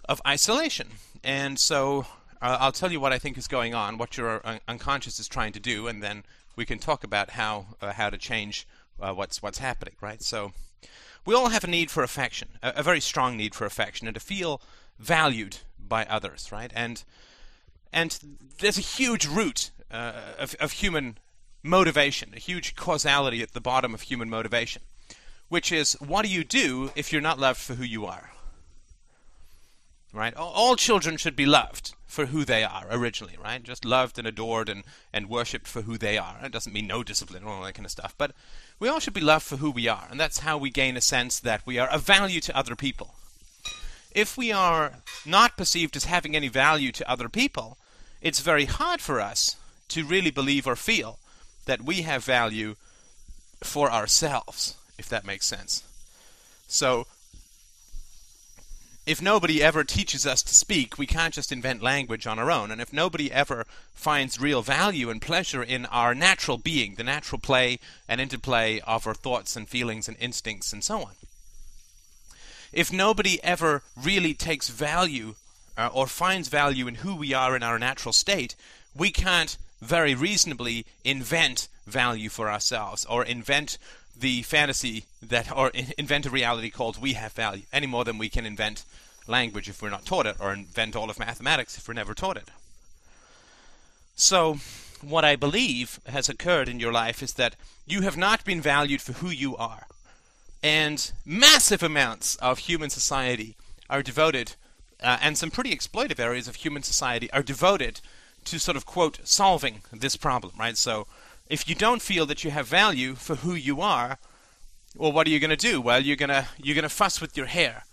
of 0.07 0.21
isolation. 0.27 0.87
And 1.23 1.59
so 1.59 2.05
uh, 2.41 2.57
I'll 2.59 2.71
tell 2.71 2.91
you 2.91 2.99
what 2.99 3.13
I 3.13 3.19
think 3.19 3.37
is 3.37 3.47
going 3.47 3.73
on, 3.73 3.97
what 3.97 4.17
your 4.17 4.41
un- 4.45 4.59
unconscious 4.67 5.19
is 5.19 5.27
trying 5.27 5.53
to 5.53 5.59
do, 5.59 5.87
and 5.87 6.03
then 6.03 6.23
we 6.55 6.65
can 6.65 6.79
talk 6.79 7.03
about 7.03 7.31
how 7.31 7.67
uh, 7.81 7.93
how 7.93 8.09
to 8.09 8.17
change 8.17 8.67
uh, 8.99 9.13
what's 9.13 9.41
what's 9.41 9.57
happening. 9.57 9.95
Right. 10.01 10.21
So 10.21 10.53
we 11.25 11.33
all 11.33 11.49
have 11.49 11.63
a 11.63 11.67
need 11.67 11.89
for 11.89 12.03
affection, 12.03 12.49
a, 12.61 12.73
a, 12.77 12.83
very 12.83 13.01
strong 13.01 13.35
need 13.35 13.55
for 13.55 13.65
affection, 13.65 14.07
and 14.07 14.13
to 14.13 14.19
feel 14.19 14.61
valued 14.99 15.57
by 15.79 16.05
others. 16.05 16.51
Right. 16.51 16.71
And 16.75 17.03
and 17.91 18.19
there's 18.59 18.77
a 18.77 18.81
huge 18.81 19.25
root 19.25 19.71
uh, 19.89 20.13
of, 20.37 20.55
of 20.59 20.73
human 20.73 21.17
motivation, 21.63 22.33
a 22.35 22.39
huge 22.39 22.75
causality 22.75 23.41
at 23.41 23.53
the 23.53 23.61
bottom 23.61 23.93
of 23.93 24.01
human 24.01 24.29
motivation, 24.29 24.81
which 25.49 25.71
is 25.71 25.93
what 25.93 26.25
do 26.25 26.31
you 26.31 26.43
do 26.43 26.91
if 26.95 27.11
you're 27.11 27.21
not 27.21 27.39
loved 27.39 27.59
for 27.59 27.73
who 27.73 27.83
you 27.83 28.05
are? 28.05 28.31
Right? 30.15 30.35
All 30.35 30.75
children 30.75 31.17
should 31.17 31.35
be 31.35 31.45
loved 31.45 31.93
for 32.07 32.27
who 32.27 32.45
they 32.45 32.63
are 32.63 32.85
originally, 32.89 33.35
right? 33.41 33.61
Just 33.61 33.83
loved 33.83 34.17
and 34.17 34.27
adored 34.27 34.69
and, 34.69 34.83
and 35.11 35.29
worshipped 35.29 35.67
for 35.67 35.81
who 35.81 35.97
they 35.97 36.17
are. 36.17 36.37
It 36.43 36.51
doesn't 36.51 36.73
mean 36.73 36.87
no 36.87 37.03
discipline 37.03 37.43
or 37.43 37.49
all 37.49 37.63
that 37.63 37.73
kind 37.73 37.85
of 37.85 37.91
stuff, 37.91 38.15
but 38.17 38.31
we 38.79 38.87
all 38.87 38.99
should 38.99 39.13
be 39.13 39.21
loved 39.21 39.45
for 39.45 39.57
who 39.57 39.69
we 39.69 39.87
are, 39.87 40.07
and 40.09 40.19
that's 40.19 40.39
how 40.39 40.57
we 40.57 40.69
gain 40.69 40.95
a 40.95 41.01
sense 41.01 41.39
that 41.39 41.65
we 41.65 41.77
are 41.77 41.89
of 41.89 42.03
value 42.03 42.39
to 42.41 42.57
other 42.57 42.75
people. 42.75 43.15
If 44.11 44.37
we 44.37 44.51
are 44.51 44.93
not 45.25 45.57
perceived 45.57 45.97
as 45.97 46.05
having 46.05 46.35
any 46.35 46.47
value 46.47 46.93
to 46.93 47.11
other 47.11 47.27
people, 47.27 47.77
it's 48.21 48.39
very 48.39 48.65
hard 48.65 49.01
for 49.01 49.19
us 49.19 49.57
to 49.89 50.05
really 50.05 50.31
believe 50.31 50.65
or 50.65 50.77
feel 50.77 51.19
that 51.65 51.81
we 51.81 52.03
have 52.03 52.23
value 52.23 52.75
for 53.61 53.91
ourselves, 53.91 54.75
if 54.97 55.09
that 55.09 55.25
makes 55.25 55.45
sense. 55.45 55.83
So 56.67 57.07
if 59.05 59.21
nobody 59.21 59.61
ever 59.61 59.83
teaches 59.83 60.25
us 60.25 60.41
to 60.43 60.55
speak, 60.55 60.97
we 60.97 61.05
can't 61.05 61.33
just 61.33 61.51
invent 61.51 61.83
language 61.83 62.25
on 62.25 62.39
our 62.39 62.49
own. 62.49 62.71
And 62.71 62.81
if 62.81 62.91
nobody 62.91 63.31
ever 63.31 63.65
finds 63.93 64.41
real 64.41 64.63
value 64.63 65.09
and 65.09 65.21
pleasure 65.21 65.61
in 65.61 65.85
our 65.87 66.15
natural 66.15 66.57
being, 66.57 66.95
the 66.95 67.03
natural 67.03 67.39
play 67.39 67.79
and 68.09 68.19
interplay 68.19 68.79
of 68.81 69.05
our 69.05 69.13
thoughts 69.13 69.55
and 69.55 69.69
feelings 69.69 70.07
and 70.07 70.17
instincts 70.19 70.73
and 70.73 70.83
so 70.83 71.01
on, 71.01 71.11
if 72.73 72.91
nobody 72.91 73.41
ever 73.43 73.83
really 73.95 74.33
takes 74.33 74.69
value 74.69 75.35
uh, 75.77 75.89
or 75.93 76.07
finds 76.07 76.49
value 76.49 76.87
in 76.87 76.95
who 76.95 77.15
we 77.15 77.33
are 77.33 77.55
in 77.55 77.63
our 77.63 77.77
natural 77.77 78.13
state, 78.13 78.55
we 78.95 79.11
can't 79.11 79.57
very 79.81 80.15
reasonably 80.15 80.85
invent 81.03 81.67
value 81.85 82.29
for 82.29 82.49
ourselves 82.49 83.05
or 83.05 83.23
invent 83.23 83.77
the 84.17 84.41
fantasy 84.43 85.05
that 85.21 85.51
or 85.55 85.71
invent 85.97 86.25
a 86.25 86.29
reality 86.29 86.69
called 86.69 87.01
we 87.01 87.13
have 87.13 87.33
value 87.33 87.63
any 87.73 87.87
more 87.87 88.05
than 88.05 88.17
we 88.17 88.29
can 88.29 88.45
invent 88.45 88.85
language 89.27 89.67
if 89.67 89.81
we're 89.81 89.89
not 89.89 90.05
taught 90.05 90.25
it 90.25 90.37
or 90.39 90.53
invent 90.53 90.95
all 90.95 91.09
of 91.09 91.19
mathematics 91.19 91.77
if 91.77 91.87
we're 91.87 91.93
never 91.93 92.13
taught 92.13 92.37
it. 92.37 92.49
So, 94.15 94.59
what 95.01 95.25
I 95.25 95.35
believe 95.35 95.99
has 96.07 96.29
occurred 96.29 96.69
in 96.69 96.79
your 96.79 96.93
life 96.93 97.21
is 97.21 97.33
that 97.33 97.55
you 97.85 98.01
have 98.01 98.15
not 98.15 98.45
been 98.45 98.61
valued 98.61 99.01
for 99.01 99.13
who 99.13 99.29
you 99.29 99.55
are. 99.57 99.87
And 100.63 101.11
massive 101.25 101.83
amounts 101.83 102.37
of 102.37 102.59
human 102.59 102.89
society 102.89 103.55
are 103.89 104.01
devoted, 104.01 104.53
uh, 105.03 105.17
and 105.21 105.37
some 105.37 105.51
pretty 105.51 105.75
exploitive 105.75 106.19
areas 106.19 106.47
of 106.47 106.55
human 106.55 106.81
society 106.81 107.29
are 107.31 107.43
devoted 107.43 108.01
to 108.45 108.59
sort 108.59 108.77
of, 108.77 108.85
quote, 108.85 109.19
solving 109.23 109.81
this 109.91 110.15
problem, 110.15 110.53
right? 110.57 110.77
So, 110.77 111.07
if 111.49 111.69
you 111.69 111.75
don't 111.75 112.01
feel 112.01 112.25
that 112.25 112.43
you 112.43 112.51
have 112.51 112.67
value 112.67 113.15
for 113.15 113.35
who 113.35 113.53
you 113.53 113.81
are, 113.81 114.17
well, 114.95 115.11
what 115.11 115.27
are 115.27 115.29
you 115.29 115.39
going 115.39 115.49
to 115.49 115.55
do? 115.55 115.81
Well, 115.81 116.01
you're 116.01 116.15
going 116.15 116.29
to 116.29 116.47
you're 116.57 116.75
going 116.75 116.83
to 116.83 116.89
fuss 116.89 117.19
with 117.21 117.35
your 117.35 117.45
hair. 117.45 117.83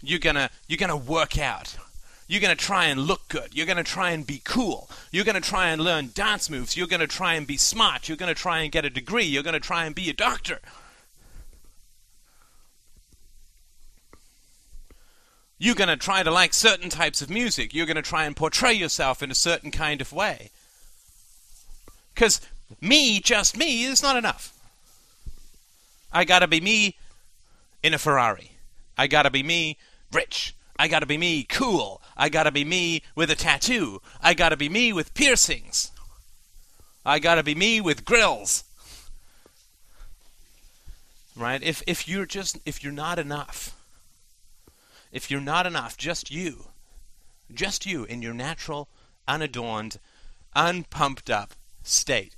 You're 0.00 0.20
going 0.20 0.36
to 0.36 0.50
you're 0.66 0.78
going 0.78 0.90
to 0.90 0.96
work 0.96 1.38
out. 1.38 1.76
You're 2.28 2.42
going 2.42 2.56
to 2.56 2.62
try 2.62 2.84
and 2.84 3.00
look 3.00 3.26
good. 3.28 3.54
You're 3.54 3.66
going 3.66 3.78
to 3.78 3.84
try 3.84 4.10
and 4.10 4.26
be 4.26 4.42
cool. 4.44 4.90
You're 5.10 5.24
going 5.24 5.34
to 5.34 5.40
try 5.40 5.70
and 5.70 5.80
learn 5.80 6.10
dance 6.12 6.50
moves. 6.50 6.76
You're 6.76 6.86
going 6.86 7.00
to 7.00 7.06
try 7.06 7.34
and 7.34 7.46
be 7.46 7.56
smart. 7.56 8.06
You're 8.06 8.18
going 8.18 8.32
to 8.32 8.40
try 8.40 8.60
and 8.60 8.70
get 8.70 8.84
a 8.84 8.90
degree. 8.90 9.24
You're 9.24 9.42
going 9.42 9.54
to 9.54 9.60
try 9.60 9.86
and 9.86 9.94
be 9.94 10.10
a 10.10 10.12
doctor. 10.12 10.60
You're 15.58 15.74
going 15.74 15.88
to 15.88 15.96
try 15.96 16.22
to 16.22 16.30
like 16.30 16.52
certain 16.52 16.90
types 16.90 17.22
of 17.22 17.30
music. 17.30 17.74
You're 17.74 17.86
going 17.86 17.96
to 17.96 18.02
try 18.02 18.26
and 18.26 18.36
portray 18.36 18.74
yourself 18.74 19.22
in 19.22 19.30
a 19.30 19.34
certain 19.34 19.70
kind 19.70 20.00
of 20.00 20.12
way. 20.12 20.50
Because 22.18 22.40
me, 22.80 23.20
just 23.20 23.56
me, 23.56 23.84
is 23.84 24.02
not 24.02 24.16
enough. 24.16 24.52
I 26.12 26.24
gotta 26.24 26.48
be 26.48 26.60
me 26.60 26.96
in 27.80 27.94
a 27.94 27.98
Ferrari. 27.98 28.56
I 28.96 29.06
gotta 29.06 29.30
be 29.30 29.44
me 29.44 29.76
rich. 30.12 30.52
I 30.80 30.88
gotta 30.88 31.06
be 31.06 31.16
me 31.16 31.44
cool. 31.44 32.02
I 32.16 32.28
gotta 32.28 32.50
be 32.50 32.64
me 32.64 33.02
with 33.14 33.30
a 33.30 33.36
tattoo. 33.36 34.02
I 34.20 34.34
gotta 34.34 34.56
be 34.56 34.68
me 34.68 34.92
with 34.92 35.14
piercings. 35.14 35.92
I 37.06 37.20
gotta 37.20 37.44
be 37.44 37.54
me 37.54 37.80
with 37.80 38.04
grills. 38.04 38.64
Right? 41.36 41.62
If 41.62 41.84
if 41.86 42.08
you're 42.08 42.26
just 42.26 42.58
if 42.66 42.82
you're 42.82 42.92
not 42.92 43.20
enough, 43.20 43.76
if 45.12 45.30
you're 45.30 45.40
not 45.40 45.66
enough, 45.66 45.96
just 45.96 46.32
you, 46.32 46.70
just 47.54 47.86
you 47.86 48.02
in 48.02 48.22
your 48.22 48.34
natural, 48.34 48.88
unadorned, 49.28 50.00
unpumped 50.56 51.30
up 51.30 51.54
state. 51.88 52.36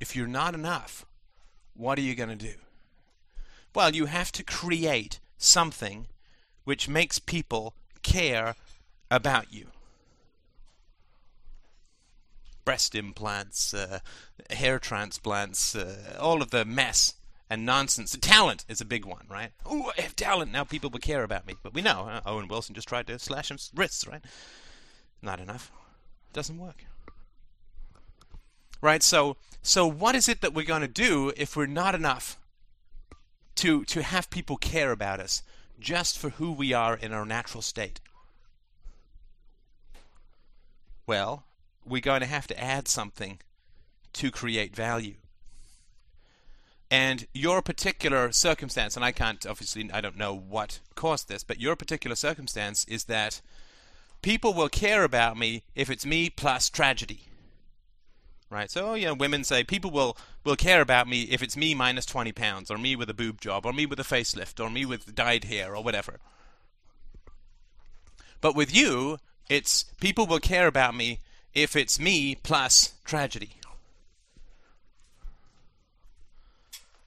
If 0.00 0.14
you're 0.14 0.26
not 0.26 0.54
enough, 0.54 1.04
what 1.74 1.98
are 1.98 2.02
you 2.02 2.14
going 2.14 2.30
to 2.30 2.36
do? 2.36 2.54
Well, 3.74 3.94
you 3.94 4.06
have 4.06 4.32
to 4.32 4.42
create 4.42 5.20
something 5.36 6.06
which 6.64 6.88
makes 6.88 7.18
people 7.18 7.74
care 8.02 8.54
about 9.10 9.52
you. 9.52 9.68
Breast 12.64 12.94
implants, 12.94 13.72
uh, 13.72 14.00
hair 14.50 14.78
transplants, 14.78 15.74
uh, 15.74 16.16
all 16.20 16.42
of 16.42 16.50
the 16.50 16.64
mess 16.64 17.14
and 17.48 17.64
nonsense. 17.64 18.16
Talent 18.20 18.64
is 18.68 18.80
a 18.80 18.84
big 18.84 19.06
one, 19.06 19.26
right? 19.30 19.52
Oh, 19.64 19.90
I 19.96 20.02
have 20.02 20.16
talent. 20.16 20.52
Now 20.52 20.64
people 20.64 20.90
will 20.90 20.98
care 20.98 21.22
about 21.22 21.46
me. 21.46 21.54
But 21.62 21.72
we 21.72 21.80
know 21.80 22.08
uh, 22.08 22.20
Owen 22.26 22.48
Wilson 22.48 22.74
just 22.74 22.88
tried 22.88 23.06
to 23.06 23.18
slash 23.18 23.48
his 23.48 23.70
wrists, 23.74 24.06
right? 24.06 24.22
Not 25.22 25.40
enough. 25.40 25.72
Doesn't 26.32 26.58
work 26.58 26.84
right? 28.80 29.02
So, 29.02 29.36
so 29.62 29.86
what 29.86 30.14
is 30.14 30.28
it 30.28 30.40
that 30.40 30.54
we're 30.54 30.64
going 30.64 30.82
to 30.82 30.88
do 30.88 31.32
if 31.36 31.56
we're 31.56 31.66
not 31.66 31.94
enough 31.94 32.38
to 33.56 33.84
to 33.86 34.02
have 34.02 34.30
people 34.30 34.56
care 34.56 34.92
about 34.92 35.18
us 35.18 35.42
just 35.80 36.16
for 36.16 36.30
who 36.30 36.52
we 36.52 36.72
are 36.72 36.96
in 36.96 37.12
our 37.12 37.24
natural 37.24 37.62
state? 37.62 38.00
Well, 41.06 41.44
we're 41.84 42.00
going 42.00 42.20
to 42.20 42.26
have 42.26 42.46
to 42.48 42.62
add 42.62 42.86
something 42.86 43.40
to 44.14 44.30
create 44.30 44.76
value. 44.76 45.14
And 46.90 47.26
your 47.34 47.60
particular 47.60 48.32
circumstance, 48.32 48.96
and 48.96 49.04
I 49.04 49.12
can't 49.12 49.46
obviously, 49.46 49.90
I 49.92 50.00
don't 50.00 50.16
know 50.16 50.34
what 50.34 50.80
caused 50.94 51.28
this, 51.28 51.44
but 51.44 51.60
your 51.60 51.76
particular 51.76 52.16
circumstance 52.16 52.84
is 52.88 53.04
that 53.04 53.42
people 54.22 54.54
will 54.54 54.70
care 54.70 55.04
about 55.04 55.36
me 55.36 55.64
if 55.74 55.90
it's 55.90 56.06
me 56.06 56.30
plus 56.30 56.70
tragedy 56.70 57.28
right? 58.50 58.70
So 58.70 58.90
oh, 58.90 58.94
you 58.94 59.06
know, 59.06 59.14
women 59.14 59.44
say 59.44 59.64
people 59.64 59.90
will 59.90 60.16
will 60.44 60.56
care 60.56 60.80
about 60.80 61.08
me 61.08 61.22
if 61.22 61.42
it's 61.42 61.56
me 61.56 61.74
minus 61.74 62.06
twenty 62.06 62.32
pounds, 62.32 62.70
or 62.70 62.78
me 62.78 62.96
with 62.96 63.10
a 63.10 63.14
boob 63.14 63.40
job, 63.40 63.66
or 63.66 63.72
me 63.72 63.86
with 63.86 64.00
a 64.00 64.04
facelift, 64.04 64.62
or 64.62 64.70
me 64.70 64.84
with 64.84 65.14
dyed 65.14 65.44
hair, 65.44 65.74
or 65.74 65.82
whatever. 65.82 66.18
But 68.40 68.54
with 68.54 68.74
you, 68.74 69.18
it's 69.48 69.84
people 70.00 70.26
will 70.26 70.40
care 70.40 70.66
about 70.66 70.94
me 70.94 71.20
if 71.54 71.74
it's 71.74 71.98
me 71.98 72.36
plus 72.36 72.94
tragedy. 73.04 73.52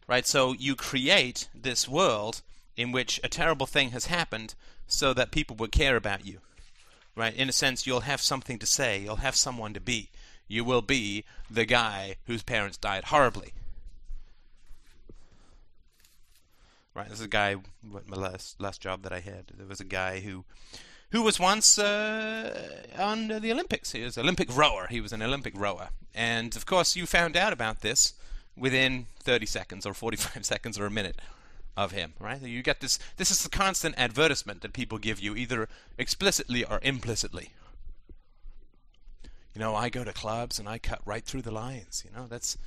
Right? 0.07 0.27
So 0.27 0.53
you 0.53 0.75
create 0.75 1.47
this 1.55 1.87
world 1.87 2.41
in 2.75 2.91
which 2.91 3.19
a 3.23 3.29
terrible 3.29 3.65
thing 3.65 3.91
has 3.91 4.07
happened 4.07 4.55
so 4.87 5.13
that 5.13 5.31
people 5.31 5.55
will 5.55 5.69
care 5.69 5.95
about 5.95 6.25
you. 6.25 6.39
Right? 7.15 7.33
In 7.33 7.47
a 7.47 7.53
sense, 7.53 7.87
you'll 7.87 8.01
have 8.01 8.19
something 8.19 8.59
to 8.59 8.65
say, 8.65 8.99
you'll 8.99 9.17
have 9.17 9.35
someone 9.35 9.73
to 9.73 9.79
be 9.79 10.09
you 10.51 10.65
will 10.65 10.81
be 10.81 11.23
the 11.49 11.65
guy 11.65 12.17
whose 12.25 12.43
parents 12.43 12.77
died 12.77 13.05
horribly. 13.05 13.53
Right, 16.93 17.07
this 17.07 17.19
is 17.19 17.25
a 17.25 17.29
guy. 17.29 17.55
What 17.89 18.07
my 18.09 18.17
last 18.17 18.59
last 18.59 18.81
job 18.81 19.03
that 19.03 19.13
I 19.13 19.21
had, 19.21 19.45
there 19.57 19.65
was 19.65 19.79
a 19.79 19.85
guy 19.85 20.19
who 20.19 20.43
who 21.11 21.21
was 21.21 21.39
once 21.39 21.79
uh, 21.79 22.83
on 22.99 23.29
the 23.29 23.51
Olympics. 23.51 23.93
He 23.93 24.03
was 24.03 24.17
Olympic 24.17 24.53
rower. 24.55 24.87
He 24.89 24.99
was 24.99 25.13
an 25.13 25.21
Olympic 25.21 25.53
rower, 25.57 25.89
and 26.13 26.53
of 26.57 26.65
course, 26.65 26.97
you 26.97 27.05
found 27.05 27.37
out 27.37 27.53
about 27.53 27.79
this 27.79 28.13
within 28.57 29.05
30 29.19 29.45
seconds 29.45 29.85
or 29.85 29.93
45 29.93 30.45
seconds 30.53 30.77
or 30.77 30.85
a 30.85 30.91
minute 30.91 31.15
of 31.77 31.93
him. 31.93 32.11
Right? 32.19 32.41
You 32.41 32.61
get 32.61 32.81
this. 32.81 32.99
This 33.15 33.31
is 33.31 33.41
the 33.41 33.49
constant 33.49 33.95
advertisement 33.97 34.61
that 34.63 34.73
people 34.73 34.97
give 34.97 35.21
you, 35.21 35.33
either 35.33 35.69
explicitly 35.97 36.65
or 36.65 36.81
implicitly. 36.83 37.51
You 39.53 39.59
know, 39.59 39.75
I 39.75 39.89
go 39.89 40.03
to 40.03 40.13
clubs 40.13 40.59
and 40.59 40.67
I 40.69 40.77
cut 40.77 41.01
right 41.05 41.23
through 41.23 41.41
the 41.41 41.51
lines. 41.51 42.03
You 42.05 42.17
know, 42.17 42.27
that's. 42.27 42.57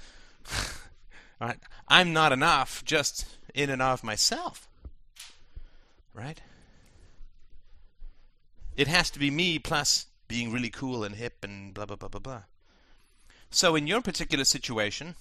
right? 1.40 1.58
I'm 1.88 2.12
not 2.12 2.32
enough 2.32 2.84
just 2.84 3.26
in 3.54 3.70
and 3.70 3.80
of 3.80 4.04
myself. 4.04 4.68
Right? 6.12 6.40
It 8.76 8.88
has 8.88 9.10
to 9.10 9.18
be 9.18 9.30
me 9.30 9.58
plus 9.58 10.06
being 10.28 10.52
really 10.52 10.70
cool 10.70 11.04
and 11.04 11.14
hip 11.14 11.44
and 11.44 11.72
blah, 11.72 11.86
blah, 11.86 11.96
blah, 11.96 12.08
blah, 12.08 12.20
blah. 12.20 12.42
So, 13.50 13.76
in 13.76 13.86
your 13.86 14.00
particular 14.00 14.44
situation, 14.44 15.14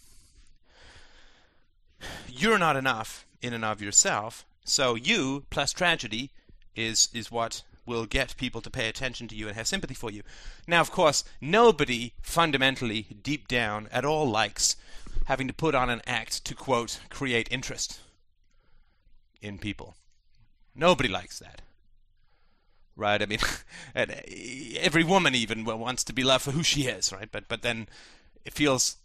you're 2.28 2.58
not 2.58 2.76
enough 2.76 3.28
in 3.42 3.54
and 3.54 3.64
of 3.64 3.82
yourself. 3.82 4.46
So, 4.66 4.96
you 4.96 5.46
plus 5.52 5.72
tragedy 5.72 6.32
is, 6.76 7.10
is 7.14 7.32
what 7.32 7.62
will 7.86 8.06
get 8.06 8.38
people 8.38 8.62
to 8.62 8.70
pay 8.70 8.88
attention 8.88 9.28
to 9.28 9.36
you 9.36 9.48
and 9.48 9.56
have 9.56 9.68
sympathy 9.68 9.94
for 9.94 10.12
you. 10.12 10.24
Now, 10.68 10.82
of 10.82 10.92
course, 10.92 11.24
nobody 11.42 12.14
fundamentally, 12.22 13.08
deep 13.22 13.48
down, 13.48 13.88
at 13.92 14.06
all 14.06 14.30
likes 14.30 14.76
having 15.26 15.48
to 15.48 15.54
put 15.54 15.76
on 15.76 15.90
an 15.90 16.02
act 16.08 16.44
to, 16.46 16.56
quote, 16.56 17.00
create 17.10 17.48
interest 17.52 18.00
in 19.42 19.58
people. 19.58 19.96
Nobody 20.76 21.10
likes 21.10 21.40
that. 21.40 21.62
Right? 22.96 23.22
I 23.22 23.26
mean, 23.26 23.40
eh, 23.96 24.06
every 24.80 25.04
woman 25.04 25.36
even 25.36 25.66
wants 25.66 26.04
to 26.06 26.14
be 26.14 26.24
loved 26.24 26.44
for 26.44 26.52
who 26.52 26.64
she 26.64 26.84
is, 26.84 27.12
right? 27.12 27.30
But 27.32 27.48
but 27.48 27.62
then 27.62 27.88
it 28.46 28.54
feels 28.54 28.98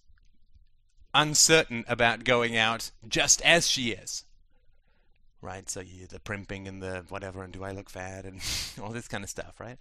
uncertain 1.14 1.84
about 1.88 2.24
going 2.24 2.56
out 2.56 2.90
just 3.08 3.40
as 3.42 3.66
she 3.66 3.90
is. 3.90 4.24
Right? 5.40 5.68
So 5.70 5.80
you 5.80 6.06
the 6.06 6.20
primping 6.20 6.66
and 6.66 6.82
the 6.82 7.04
whatever 7.08 7.42
and 7.42 7.52
do 7.52 7.64
I 7.64 7.70
look 7.70 7.90
fat 7.90 8.24
and 8.24 8.40
all 8.82 8.90
this 8.90 9.08
kind 9.08 9.22
of 9.22 9.30
stuff, 9.30 9.60
right? 9.60 9.78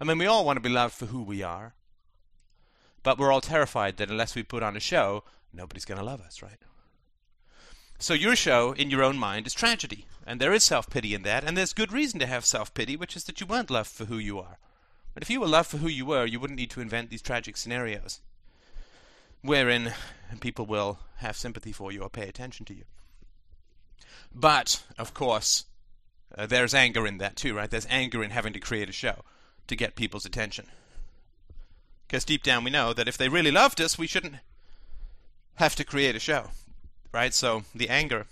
I 0.00 0.04
mean, 0.04 0.18
we 0.18 0.26
all 0.26 0.44
want 0.44 0.56
to 0.56 0.60
be 0.60 0.68
loved 0.68 0.94
for 0.94 1.06
who 1.06 1.22
we 1.22 1.42
are. 1.42 1.74
But 3.02 3.18
we're 3.18 3.32
all 3.32 3.40
terrified 3.40 3.96
that 3.96 4.10
unless 4.10 4.34
we 4.34 4.42
put 4.42 4.62
on 4.62 4.76
a 4.76 4.80
show, 4.80 5.24
nobody's 5.52 5.84
going 5.84 5.98
to 5.98 6.04
love 6.04 6.20
us, 6.20 6.40
right? 6.40 6.58
So 7.98 8.14
your 8.14 8.36
show, 8.36 8.72
in 8.72 8.90
your 8.90 9.02
own 9.02 9.16
mind, 9.16 9.46
is 9.46 9.54
tragedy. 9.54 10.06
And 10.26 10.40
there 10.40 10.52
is 10.52 10.62
self 10.62 10.88
pity 10.88 11.14
in 11.14 11.22
that, 11.22 11.44
and 11.44 11.56
there's 11.56 11.72
good 11.72 11.92
reason 11.92 12.20
to 12.20 12.26
have 12.26 12.44
self 12.44 12.72
pity, 12.74 12.96
which 12.96 13.16
is 13.16 13.24
that 13.24 13.40
you 13.40 13.46
weren't 13.46 13.70
loved 13.70 13.90
for 13.90 14.04
who 14.04 14.18
you 14.18 14.38
are. 14.38 14.58
But 15.14 15.22
if 15.22 15.30
you 15.30 15.40
were 15.40 15.48
loved 15.48 15.70
for 15.70 15.78
who 15.78 15.88
you 15.88 16.06
were, 16.06 16.24
you 16.24 16.40
wouldn't 16.40 16.58
need 16.58 16.70
to 16.70 16.80
invent 16.80 17.10
these 17.10 17.22
tragic 17.22 17.56
scenarios 17.56 18.20
wherein 19.42 19.92
people 20.40 20.66
will 20.66 21.00
have 21.16 21.36
sympathy 21.36 21.72
for 21.72 21.92
you 21.92 22.02
or 22.02 22.08
pay 22.08 22.28
attention 22.28 22.64
to 22.66 22.74
you. 22.74 22.84
But, 24.34 24.82
of 24.98 25.14
course, 25.14 25.64
uh, 26.36 26.46
there's 26.46 26.74
anger 26.74 27.06
in 27.06 27.18
that 27.18 27.36
too, 27.36 27.54
right? 27.54 27.70
There's 27.70 27.86
anger 27.90 28.22
in 28.22 28.30
having 28.30 28.52
to 28.54 28.60
create 28.60 28.88
a 28.88 28.92
show 28.92 29.24
to 29.66 29.76
get 29.76 29.96
people's 29.96 30.24
attention. 30.24 30.66
Because 32.06 32.24
deep 32.24 32.42
down 32.42 32.64
we 32.64 32.70
know 32.70 32.92
that 32.92 33.08
if 33.08 33.16
they 33.16 33.28
really 33.28 33.50
loved 33.50 33.80
us, 33.80 33.98
we 33.98 34.06
shouldn't 34.06 34.36
have 35.56 35.74
to 35.76 35.84
create 35.84 36.16
a 36.16 36.20
show 36.20 36.50
right? 37.12 37.34
So 37.34 37.64
the 37.74 37.88
anger 37.88 38.26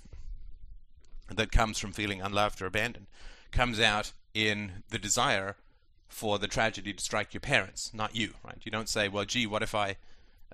that 1.32 1.52
comes 1.52 1.78
from 1.78 1.92
feeling 1.92 2.20
unloved 2.20 2.60
or 2.60 2.66
abandoned 2.66 3.06
comes 3.52 3.78
out 3.78 4.12
in 4.34 4.82
the 4.88 4.98
desire 4.98 5.56
for 6.08 6.38
the 6.38 6.48
tragedy 6.48 6.92
to 6.92 7.02
strike 7.02 7.32
your 7.32 7.40
parents, 7.40 7.92
not 7.94 8.16
you, 8.16 8.34
right? 8.44 8.58
You 8.64 8.72
don't 8.72 8.88
say, 8.88 9.08
well, 9.08 9.24
gee, 9.24 9.46
what 9.46 9.62
if 9.62 9.74
I, 9.74 9.96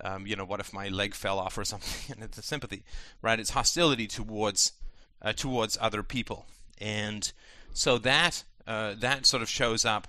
um, 0.02 0.26
you 0.26 0.36
know, 0.36 0.44
what 0.44 0.60
if 0.60 0.72
my 0.72 0.88
leg 0.88 1.14
fell 1.14 1.38
off 1.38 1.56
or 1.56 1.64
something? 1.64 2.14
and 2.14 2.24
it's 2.24 2.38
a 2.38 2.42
sympathy, 2.42 2.82
right? 3.22 3.40
It's 3.40 3.50
hostility 3.50 4.06
towards 4.06 4.72
uh, 5.22 5.32
towards 5.32 5.78
other 5.80 6.02
people, 6.02 6.46
and 6.78 7.32
so 7.72 7.98
that 7.98 8.44
uh, 8.66 8.94
that 8.98 9.26
sort 9.26 9.42
of 9.42 9.48
shows 9.48 9.84
up 9.84 10.08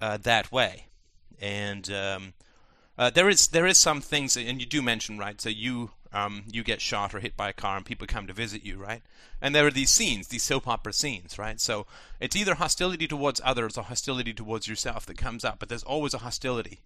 uh, 0.00 0.16
that 0.18 0.50
way, 0.52 0.86
and 1.40 1.90
um, 1.90 2.32
uh, 2.98 3.10
there 3.10 3.28
is 3.28 3.48
there 3.48 3.66
is 3.66 3.78
some 3.78 4.00
things, 4.00 4.36
and 4.36 4.60
you 4.60 4.66
do 4.66 4.82
mention, 4.82 5.18
right? 5.18 5.40
So 5.40 5.48
you 5.48 5.90
um, 6.14 6.44
you 6.50 6.62
get 6.62 6.80
shot 6.80 7.14
or 7.14 7.20
hit 7.20 7.36
by 7.36 7.48
a 7.48 7.52
car 7.52 7.76
and 7.76 7.84
people 7.84 8.06
come 8.06 8.26
to 8.28 8.32
visit 8.32 8.64
you, 8.64 8.78
right? 8.78 9.02
And 9.42 9.54
there 9.54 9.66
are 9.66 9.70
these 9.70 9.90
scenes, 9.90 10.28
these 10.28 10.44
soap 10.44 10.68
opera 10.68 10.92
scenes, 10.92 11.38
right? 11.38 11.60
So 11.60 11.86
it's 12.20 12.36
either 12.36 12.54
hostility 12.54 13.08
towards 13.08 13.40
others 13.44 13.76
or 13.76 13.84
hostility 13.84 14.32
towards 14.32 14.68
yourself 14.68 15.04
that 15.06 15.18
comes 15.18 15.44
up, 15.44 15.58
but 15.58 15.68
there's 15.68 15.82
always 15.82 16.14
a 16.14 16.18
hostility, 16.18 16.80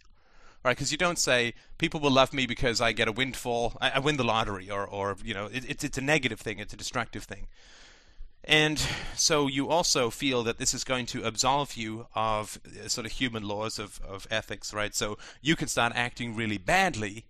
right? 0.65 0.77
Because 0.77 0.93
you 0.93 0.99
don't 0.99 1.19
say 1.19 1.55
people 1.79 2.01
will 2.01 2.11
love 2.11 2.33
me 2.33 2.47
because 2.47 2.81
I 2.81 2.93
get 2.93 3.09
a 3.09 3.13
windfall, 3.13 3.77
I, 3.81 3.91
I 3.91 3.99
win 3.99 4.17
the 4.17 4.25
lottery, 4.25 4.71
or 4.71 4.87
or 4.87 5.17
you 5.25 5.35
know, 5.35 5.47
it, 5.47 5.65
it's 5.69 5.85
it's 5.85 5.99
a 5.99 6.03
negative 6.03 6.41
thing, 6.41 6.59
it's 6.59 6.75
a 6.75 6.77
destructive 6.77 7.25
thing. 7.25 7.47
And 8.45 8.81
so 9.15 9.47
you 9.47 9.69
also 9.69 10.09
feel 10.09 10.43
that 10.45 10.59
this 10.59 10.73
is 10.73 10.83
going 10.83 11.07
to 11.07 11.25
absolve 11.25 11.75
you 11.75 12.07
of 12.15 12.59
uh, 12.65 12.89
sort 12.89 13.05
of 13.05 13.13
human 13.13 13.43
laws 13.43 13.79
of, 13.79 14.01
of 14.01 14.27
ethics, 14.31 14.73
right? 14.73 14.95
So 14.95 15.19
you 15.43 15.55
can 15.55 15.69
start 15.69 15.93
acting 15.95 16.35
really 16.35 16.57
badly 16.57 17.27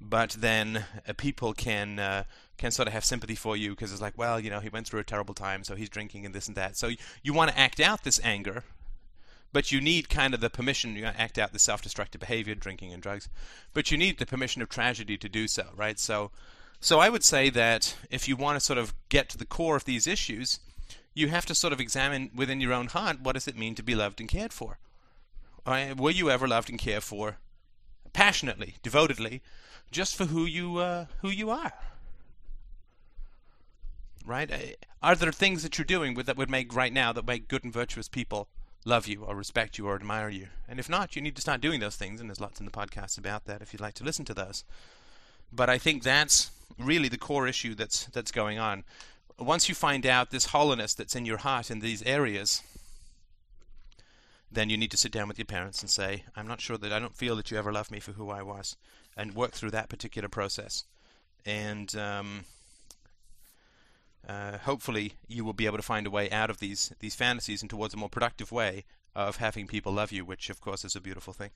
but 0.00 0.30
then 0.38 0.84
uh, 1.08 1.12
people 1.16 1.52
can 1.52 1.98
uh, 1.98 2.24
can 2.56 2.70
sort 2.70 2.88
of 2.88 2.94
have 2.94 3.04
sympathy 3.04 3.34
for 3.34 3.56
you 3.56 3.70
because 3.70 3.92
it's 3.92 4.00
like, 4.00 4.16
well, 4.16 4.38
you 4.40 4.50
know, 4.50 4.60
he 4.60 4.68
went 4.68 4.86
through 4.86 5.00
a 5.00 5.04
terrible 5.04 5.34
time, 5.34 5.64
so 5.64 5.74
he's 5.74 5.88
drinking 5.88 6.26
and 6.26 6.34
this 6.34 6.46
and 6.48 6.56
that. 6.56 6.76
So 6.76 6.90
you 7.22 7.32
want 7.32 7.50
to 7.50 7.58
act 7.58 7.80
out 7.80 8.04
this 8.04 8.20
anger, 8.22 8.64
but 9.52 9.72
you 9.72 9.80
need 9.80 10.08
kind 10.08 10.34
of 10.34 10.40
the 10.40 10.50
permission. 10.50 10.96
You 10.96 11.06
act 11.06 11.38
out 11.38 11.52
the 11.52 11.58
self-destructive 11.58 12.20
behavior, 12.20 12.54
drinking 12.54 12.92
and 12.92 13.02
drugs, 13.02 13.28
but 13.74 13.90
you 13.90 13.98
need 13.98 14.18
the 14.18 14.26
permission 14.26 14.62
of 14.62 14.68
tragedy 14.68 15.16
to 15.18 15.28
do 15.28 15.48
so, 15.48 15.68
right? 15.76 15.98
So, 15.98 16.30
so 16.80 17.00
I 17.00 17.08
would 17.08 17.24
say 17.24 17.50
that 17.50 17.96
if 18.10 18.28
you 18.28 18.36
want 18.36 18.56
to 18.56 18.64
sort 18.64 18.78
of 18.78 18.94
get 19.08 19.28
to 19.30 19.38
the 19.38 19.46
core 19.46 19.76
of 19.76 19.84
these 19.84 20.06
issues, 20.06 20.60
you 21.14 21.28
have 21.28 21.46
to 21.46 21.54
sort 21.54 21.72
of 21.72 21.80
examine 21.80 22.30
within 22.34 22.60
your 22.60 22.72
own 22.72 22.86
heart 22.86 23.20
what 23.20 23.32
does 23.32 23.48
it 23.48 23.56
mean 23.56 23.74
to 23.74 23.82
be 23.82 23.94
loved 23.94 24.20
and 24.20 24.28
cared 24.28 24.52
for. 24.52 24.78
Right? 25.66 25.96
Were 25.96 26.10
you 26.10 26.30
ever 26.30 26.48
loved 26.48 26.70
and 26.70 26.78
cared 26.78 27.02
for 27.02 27.38
passionately, 28.12 28.76
devotedly? 28.82 29.42
just 29.90 30.16
for 30.16 30.26
who 30.26 30.44
you 30.44 30.78
uh, 30.78 31.06
who 31.20 31.30
you 31.30 31.50
are. 31.50 31.72
Right? 34.24 34.50
Uh, 34.50 34.56
are 35.02 35.14
there 35.14 35.32
things 35.32 35.62
that 35.62 35.78
you're 35.78 35.84
doing 35.84 36.14
with, 36.14 36.26
that 36.26 36.36
would 36.36 36.50
make 36.50 36.74
right 36.74 36.92
now 36.92 37.12
that 37.12 37.26
make 37.26 37.48
good 37.48 37.64
and 37.64 37.72
virtuous 37.72 38.08
people 38.08 38.48
love 38.88 39.06
you 39.06 39.24
or 39.24 39.36
respect 39.36 39.78
you 39.78 39.86
or 39.86 39.94
admire 39.94 40.28
you? 40.28 40.48
And 40.68 40.80
if 40.80 40.88
not, 40.88 41.14
you 41.14 41.22
need 41.22 41.36
to 41.36 41.42
start 41.42 41.60
doing 41.60 41.80
those 41.80 41.96
things. 41.96 42.20
And 42.20 42.28
there's 42.28 42.40
lots 42.40 42.58
in 42.58 42.66
the 42.66 42.72
podcast 42.72 43.18
about 43.18 43.44
that 43.44 43.62
if 43.62 43.72
you'd 43.72 43.80
like 43.80 43.94
to 43.94 44.04
listen 44.04 44.24
to 44.24 44.34
those. 44.34 44.64
But 45.52 45.70
I 45.70 45.78
think 45.78 46.02
that's 46.02 46.50
really 46.78 47.08
the 47.08 47.18
core 47.18 47.46
issue 47.46 47.74
that's 47.74 48.06
that's 48.06 48.32
going 48.32 48.58
on. 48.58 48.84
Once 49.38 49.68
you 49.68 49.74
find 49.74 50.04
out 50.04 50.30
this 50.30 50.46
hollowness 50.46 50.94
that's 50.94 51.14
in 51.14 51.24
your 51.24 51.38
heart 51.38 51.70
in 51.70 51.78
these 51.78 52.02
areas, 52.02 52.62
then 54.50 54.68
you 54.68 54.76
need 54.76 54.90
to 54.90 54.96
sit 54.96 55.12
down 55.12 55.28
with 55.28 55.38
your 55.38 55.46
parents 55.46 55.80
and 55.80 55.90
say, 55.90 56.24
I'm 56.34 56.48
not 56.48 56.60
sure 56.60 56.78
that 56.78 56.92
I 56.92 56.98
don't 56.98 57.14
feel 57.14 57.36
that 57.36 57.50
you 57.50 57.58
ever 57.58 57.72
loved 57.72 57.90
me 57.90 58.00
for 58.00 58.12
who 58.12 58.30
I 58.30 58.42
was 58.42 58.76
and 59.16 59.34
work 59.34 59.52
through 59.52 59.70
that 59.72 59.88
particular 59.88 60.28
process. 60.28 60.84
And 61.46 61.94
um, 61.96 62.44
uh, 64.26 64.58
hopefully, 64.58 65.14
you 65.26 65.44
will 65.44 65.52
be 65.52 65.66
able 65.66 65.76
to 65.76 65.82
find 65.82 66.06
a 66.06 66.10
way 66.10 66.30
out 66.30 66.50
of 66.50 66.58
these 66.58 66.92
these 67.00 67.14
fantasies 67.14 67.62
and 67.62 67.70
towards 67.70 67.94
a 67.94 67.96
more 67.96 68.08
productive 68.08 68.52
way 68.52 68.84
of 69.14 69.36
having 69.36 69.66
people 69.66 69.92
love 69.92 70.12
you, 70.12 70.24
which 70.24 70.50
of 70.50 70.60
course 70.60 70.84
is 70.84 70.96
a 70.96 71.00
beautiful 71.00 71.32
thing. 71.32 71.50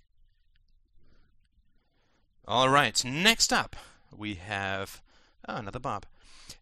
All 2.46 2.68
right, 2.68 3.04
next 3.04 3.52
up 3.52 3.76
we 4.14 4.34
have 4.34 5.00
oh, 5.48 5.56
another 5.56 5.78
Bob. 5.78 6.06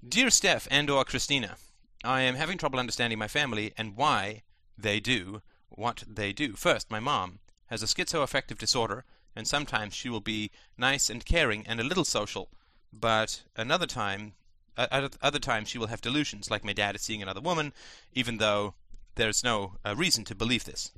Dear 0.07 0.31
Steph 0.31 0.69
and 0.71 0.89
or 0.91 1.05
Christina, 1.05 1.57
I 2.05 2.23
am 2.23 2.35
having 2.35 2.59
trouble 2.59 2.79
understanding 2.79 3.19
my 3.19 3.29
family 3.29 3.73
and 3.77 3.97
why 3.97 4.43
they 4.77 5.01
do 5.01 5.43
what 5.69 6.05
they 6.07 6.33
do. 6.33 6.55
First, 6.55 6.91
my 6.91 7.01
mom 7.01 7.39
has 7.67 7.83
a 7.83 7.87
schizoaffective 7.87 8.59
disorder 8.59 9.05
and 9.35 9.47
sometimes 9.47 9.95
she 9.95 10.09
will 10.09 10.21
be 10.21 10.51
nice 10.77 11.09
and 11.09 11.25
caring 11.25 11.67
and 11.67 11.81
a 11.81 11.85
little 11.85 12.05
social, 12.05 12.51
but 12.93 13.43
another 13.57 13.87
time, 13.87 14.33
uh, 14.77 15.09
other 15.21 15.39
times 15.39 15.69
she 15.69 15.79
will 15.79 15.89
have 15.89 16.01
delusions, 16.01 16.51
like 16.51 16.65
my 16.65 16.73
dad 16.73 16.95
is 16.95 17.03
seeing 17.03 17.23
another 17.23 17.41
woman, 17.41 17.73
even 18.13 18.39
though 18.39 18.75
there's 19.15 19.45
no 19.45 19.77
uh, 19.85 19.95
reason 19.97 20.25
to 20.25 20.35
believe 20.35 20.65
this. 20.65 20.93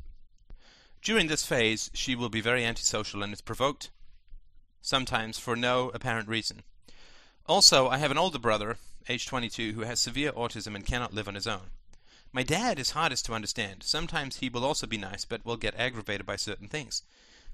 During 1.02 1.26
this 1.26 1.44
phase, 1.44 1.90
she 1.92 2.14
will 2.14 2.28
be 2.28 2.40
very 2.40 2.64
antisocial 2.64 3.22
and 3.22 3.32
is 3.32 3.40
provoked, 3.40 3.90
sometimes 4.80 5.38
for 5.38 5.56
no 5.56 5.90
apparent 5.90 6.28
reason. 6.28 6.62
Also, 7.46 7.88
I 7.88 7.98
have 7.98 8.12
an 8.12 8.18
older 8.18 8.38
brother, 8.38 8.78
age 9.08 9.26
22, 9.26 9.72
who 9.72 9.80
has 9.80 10.00
severe 10.00 10.32
autism 10.32 10.76
and 10.76 10.86
cannot 10.86 11.12
live 11.12 11.26
on 11.26 11.34
his 11.34 11.46
own. 11.46 11.70
My 12.32 12.42
dad 12.42 12.78
is 12.78 12.90
hardest 12.90 13.26
to 13.26 13.34
understand. 13.34 13.82
Sometimes 13.82 14.36
he 14.36 14.48
will 14.48 14.64
also 14.64 14.86
be 14.86 14.96
nice, 14.96 15.24
but 15.24 15.44
will 15.44 15.56
get 15.56 15.74
aggravated 15.74 16.24
by 16.24 16.36
certain 16.36 16.68
things. 16.68 17.02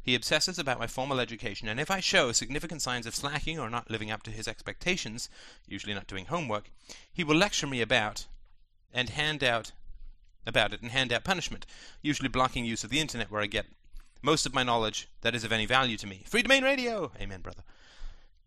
He 0.03 0.15
obsesses 0.15 0.59
about 0.59 0.79
my 0.79 0.87
formal 0.87 1.21
education, 1.21 1.69
and 1.69 1.79
if 1.79 1.91
I 1.91 2.01
show 2.01 2.33
significant 2.33 2.81
signs 2.83 3.07
of 3.07 3.15
slacking 3.15 3.59
or 3.59 3.69
not 3.69 3.91
living 3.91 4.11
up 4.11 4.23
to 4.23 4.31
his 4.31 4.49
expectations, 4.49 5.29
usually 5.67 5.95
not 5.95 6.07
doing 6.07 6.27
homework, 6.27 6.71
he 7.13 7.25
will 7.25 7.37
lecture 7.37 7.67
me 7.67 7.81
about 7.81 8.27
and 8.93 9.11
hand 9.11 9.45
out 9.45 9.73
about 10.47 10.73
it 10.73 10.81
and 10.81 10.91
hand 10.91 11.13
out 11.13 11.25
punishment, 11.25 11.67
usually 12.01 12.29
blocking 12.29 12.65
use 12.65 12.85
of 12.85 12.91
the 12.91 13.01
internet 13.01 13.31
where 13.31 13.43
I 13.43 13.47
get 13.47 13.67
most 14.23 14.47
of 14.47 14.55
my 14.55 14.63
knowledge 14.63 15.09
that 15.21 15.35
is 15.35 15.45
of 15.45 15.53
any 15.53 15.67
value 15.67 15.97
to 15.99 16.07
me. 16.07 16.25
Freedomain 16.29 16.63
Radio! 16.63 17.13
Amen, 17.21 17.41
brother. 17.41 17.63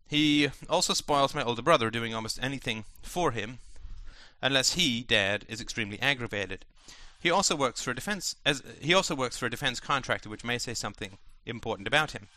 He 0.07 0.49
also 0.69 0.93
spoils 0.93 1.33
my 1.33 1.43
older 1.43 1.61
brother, 1.61 1.89
doing 1.89 2.13
almost 2.13 2.39
anything 2.41 2.83
for 3.01 3.31
him, 3.31 3.59
unless 4.41 4.73
he, 4.73 5.03
Dad, 5.03 5.45
is 5.47 5.61
extremely 5.61 6.01
aggravated. 6.01 6.65
He 7.21 7.29
also 7.31 7.55
works 7.55 7.81
for 7.81 7.91
a 7.91 7.95
defense 7.95 8.35
as 8.45 8.63
he 8.81 8.93
also 8.93 9.15
works 9.15 9.37
for 9.37 9.45
a 9.45 9.49
defense 9.49 9.79
contractor, 9.79 10.27
which 10.27 10.43
may 10.43 10.57
say 10.57 10.73
something 10.73 11.17
important 11.45 11.87
about 11.87 12.11
him. 12.11 12.27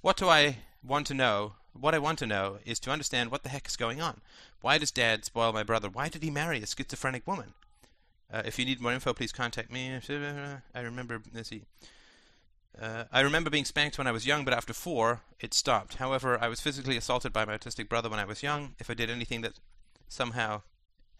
What 0.00 0.16
do 0.16 0.28
I 0.28 0.58
want 0.82 1.06
to 1.08 1.14
know? 1.14 1.54
What 1.72 1.94
I 1.94 1.98
want 1.98 2.18
to 2.20 2.26
know 2.26 2.58
is 2.64 2.78
to 2.80 2.90
understand 2.90 3.30
what 3.30 3.42
the 3.42 3.48
heck 3.48 3.66
is 3.66 3.76
going 3.76 4.00
on. 4.00 4.20
Why 4.60 4.78
does 4.78 4.90
Dad 4.90 5.24
spoil 5.24 5.52
my 5.52 5.62
brother? 5.62 5.88
Why 5.88 6.08
did 6.08 6.22
he 6.22 6.30
marry 6.30 6.62
a 6.62 6.66
schizophrenic 6.66 7.26
woman? 7.26 7.54
Uh, 8.32 8.42
if 8.44 8.58
you 8.58 8.64
need 8.64 8.80
more 8.80 8.92
info, 8.92 9.12
please 9.12 9.32
contact 9.32 9.70
me. 9.70 9.98
I 10.74 10.80
remember. 10.80 11.22
Let's 11.32 11.48
see. 11.48 11.62
Uh, 12.80 13.04
I 13.12 13.20
remember 13.20 13.50
being 13.50 13.64
spanked 13.64 13.98
when 13.98 14.06
I 14.06 14.12
was 14.12 14.26
young, 14.26 14.44
but 14.44 14.54
after 14.54 14.72
four, 14.72 15.22
it 15.38 15.54
stopped. 15.54 15.94
However, 15.94 16.38
I 16.40 16.48
was 16.48 16.60
physically 16.60 16.96
assaulted 16.96 17.32
by 17.32 17.44
my 17.44 17.56
autistic 17.56 17.88
brother 17.88 18.08
when 18.08 18.18
I 18.18 18.24
was 18.24 18.42
young. 18.42 18.74
If 18.80 18.90
I 18.90 18.94
did 18.94 19.10
anything 19.10 19.42
that 19.42 19.60
somehow 20.08 20.62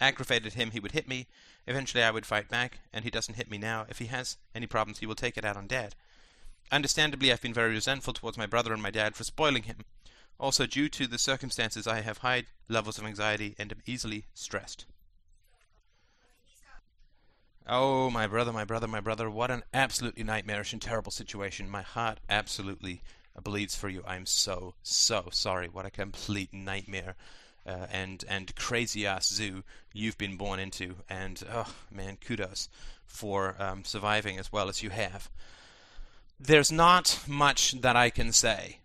aggravated 0.00 0.54
him, 0.54 0.72
he 0.72 0.80
would 0.80 0.92
hit 0.92 1.08
me. 1.08 1.26
Eventually, 1.66 2.02
I 2.02 2.10
would 2.10 2.26
fight 2.26 2.48
back, 2.48 2.80
and 2.92 3.04
he 3.04 3.10
doesn't 3.10 3.36
hit 3.36 3.50
me 3.50 3.58
now. 3.58 3.86
If 3.88 3.98
he 3.98 4.06
has 4.06 4.36
any 4.54 4.66
problems, 4.66 4.98
he 4.98 5.06
will 5.06 5.14
take 5.14 5.38
it 5.38 5.44
out 5.44 5.56
on 5.56 5.68
Dad. 5.68 5.94
Understandably, 6.72 7.32
I've 7.32 7.42
been 7.42 7.54
very 7.54 7.70
resentful 7.70 8.12
towards 8.12 8.38
my 8.38 8.46
brother 8.46 8.72
and 8.72 8.82
my 8.82 8.90
dad 8.90 9.14
for 9.16 9.24
spoiling 9.24 9.64
him. 9.64 9.78
Also, 10.40 10.66
due 10.66 10.88
to 10.88 11.06
the 11.06 11.18
circumstances, 11.18 11.86
I 11.86 12.00
have 12.00 12.18
high 12.18 12.44
levels 12.68 12.98
of 12.98 13.04
anxiety 13.04 13.54
and 13.58 13.70
am 13.70 13.82
easily 13.86 14.24
stressed. 14.34 14.86
Oh, 17.66 18.10
my 18.10 18.26
brother, 18.26 18.52
my 18.52 18.64
brother, 18.64 18.86
my 18.86 19.00
brother, 19.00 19.30
what 19.30 19.50
an 19.50 19.62
absolutely 19.72 20.24
nightmarish 20.24 20.72
and 20.72 20.82
terrible 20.82 21.12
situation. 21.12 21.70
My 21.70 21.82
heart 21.82 22.18
absolutely 22.28 23.02
bleeds 23.42 23.74
for 23.74 23.88
you. 23.88 24.02
I'm 24.06 24.26
so, 24.26 24.74
so 24.82 25.28
sorry. 25.32 25.68
What 25.68 25.86
a 25.86 25.90
complete 25.90 26.52
nightmare 26.52 27.16
uh, 27.66 27.86
and 27.90 28.24
and 28.28 28.54
crazy 28.56 29.06
ass 29.06 29.28
zoo 29.28 29.64
you've 29.92 30.18
been 30.18 30.36
born 30.36 30.60
into. 30.60 30.96
And 31.08 31.42
oh 31.50 31.72
man, 31.90 32.18
kudos 32.20 32.68
for 33.06 33.56
um, 33.58 33.84
surviving 33.84 34.38
as 34.38 34.52
well 34.52 34.68
as 34.68 34.82
you 34.82 34.90
have. 34.90 35.30
There's 36.38 36.72
not 36.72 37.20
much 37.26 37.80
that 37.80 37.96
I 37.96 38.10
can 38.10 38.32
say. 38.32 38.78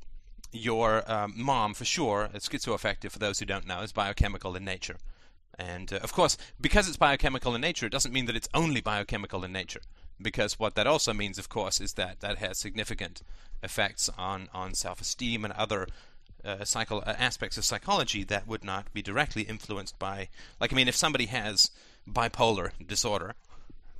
Your 0.51 1.09
um, 1.11 1.33
mom, 1.35 1.73
for 1.73 1.85
sure, 1.85 2.29
is 2.33 2.47
schizoaffective, 2.47 3.11
for 3.11 3.19
those 3.19 3.39
who 3.39 3.45
don't 3.45 3.67
know, 3.67 3.81
is 3.81 3.91
biochemical 3.91 4.55
in 4.55 4.65
nature. 4.65 4.97
And 5.57 5.91
uh, 5.91 5.97
of 5.97 6.13
course, 6.13 6.37
because 6.59 6.87
it's 6.87 6.97
biochemical 6.97 7.53
in 7.53 7.61
nature, 7.61 7.85
it 7.85 7.91
doesn't 7.91 8.13
mean 8.13 8.25
that 8.25 8.35
it's 8.35 8.49
only 8.53 8.81
biochemical 8.81 9.43
in 9.43 9.51
nature. 9.51 9.81
Because 10.21 10.59
what 10.59 10.75
that 10.75 10.87
also 10.87 11.13
means, 11.13 11.37
of 11.37 11.49
course, 11.49 11.79
is 11.79 11.93
that 11.93 12.21
that 12.21 12.37
has 12.37 12.57
significant 12.57 13.21
effects 13.61 14.09
on, 14.17 14.49
on 14.53 14.73
self 14.73 15.01
esteem 15.01 15.43
and 15.45 15.53
other 15.53 15.87
uh, 16.43 16.63
psycho- 16.63 16.99
uh, 16.99 17.15
aspects 17.17 17.57
of 17.57 17.65
psychology 17.65 18.23
that 18.23 18.47
would 18.47 18.63
not 18.63 18.91
be 18.93 19.01
directly 19.01 19.43
influenced 19.43 19.99
by, 19.99 20.29
like, 20.59 20.73
I 20.73 20.75
mean, 20.75 20.87
if 20.87 20.95
somebody 20.95 21.25
has 21.27 21.71
bipolar 22.07 22.71
disorder, 22.85 23.35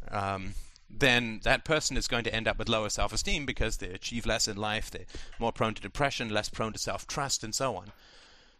um, 0.10 0.54
then 0.90 1.40
that 1.44 1.64
person 1.64 1.98
is 1.98 2.08
going 2.08 2.24
to 2.24 2.34
end 2.34 2.48
up 2.48 2.58
with 2.58 2.70
lower 2.70 2.90
self 2.90 3.14
esteem 3.14 3.46
because 3.46 3.78
they 3.78 3.90
achieve 3.90 4.26
less 4.26 4.48
in 4.48 4.58
life, 4.58 4.90
they're 4.92 5.06
more 5.40 5.52
prone 5.52 5.74
to 5.76 5.82
depression, 5.82 6.30
less 6.30 6.50
prone 6.50 6.74
to 6.74 6.80
self 6.80 7.08
trust, 7.08 7.44
and 7.44 7.54
so 7.54 7.76
on. 7.76 7.92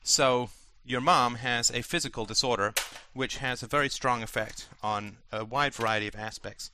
So, 0.04 0.50
your 0.86 1.02
mom 1.02 1.36
has 1.36 1.70
a 1.72 1.82
physical 1.82 2.26
disorder 2.26 2.74
which 3.14 3.38
has 3.38 3.62
a 3.62 3.68
very 3.68 3.90
strong 3.90 4.24
effect 4.24 4.68
on 4.82 5.18
a 5.32 5.44
wide 5.44 5.74
variety 5.74 6.08
of 6.08 6.16
aspects 6.16 6.72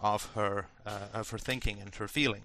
of 0.00 0.32
her 0.34 0.66
uh, 0.84 1.08
of 1.14 1.30
her 1.30 1.38
thinking 1.38 1.78
and 1.80 1.94
her 1.94 2.08
feeling. 2.08 2.42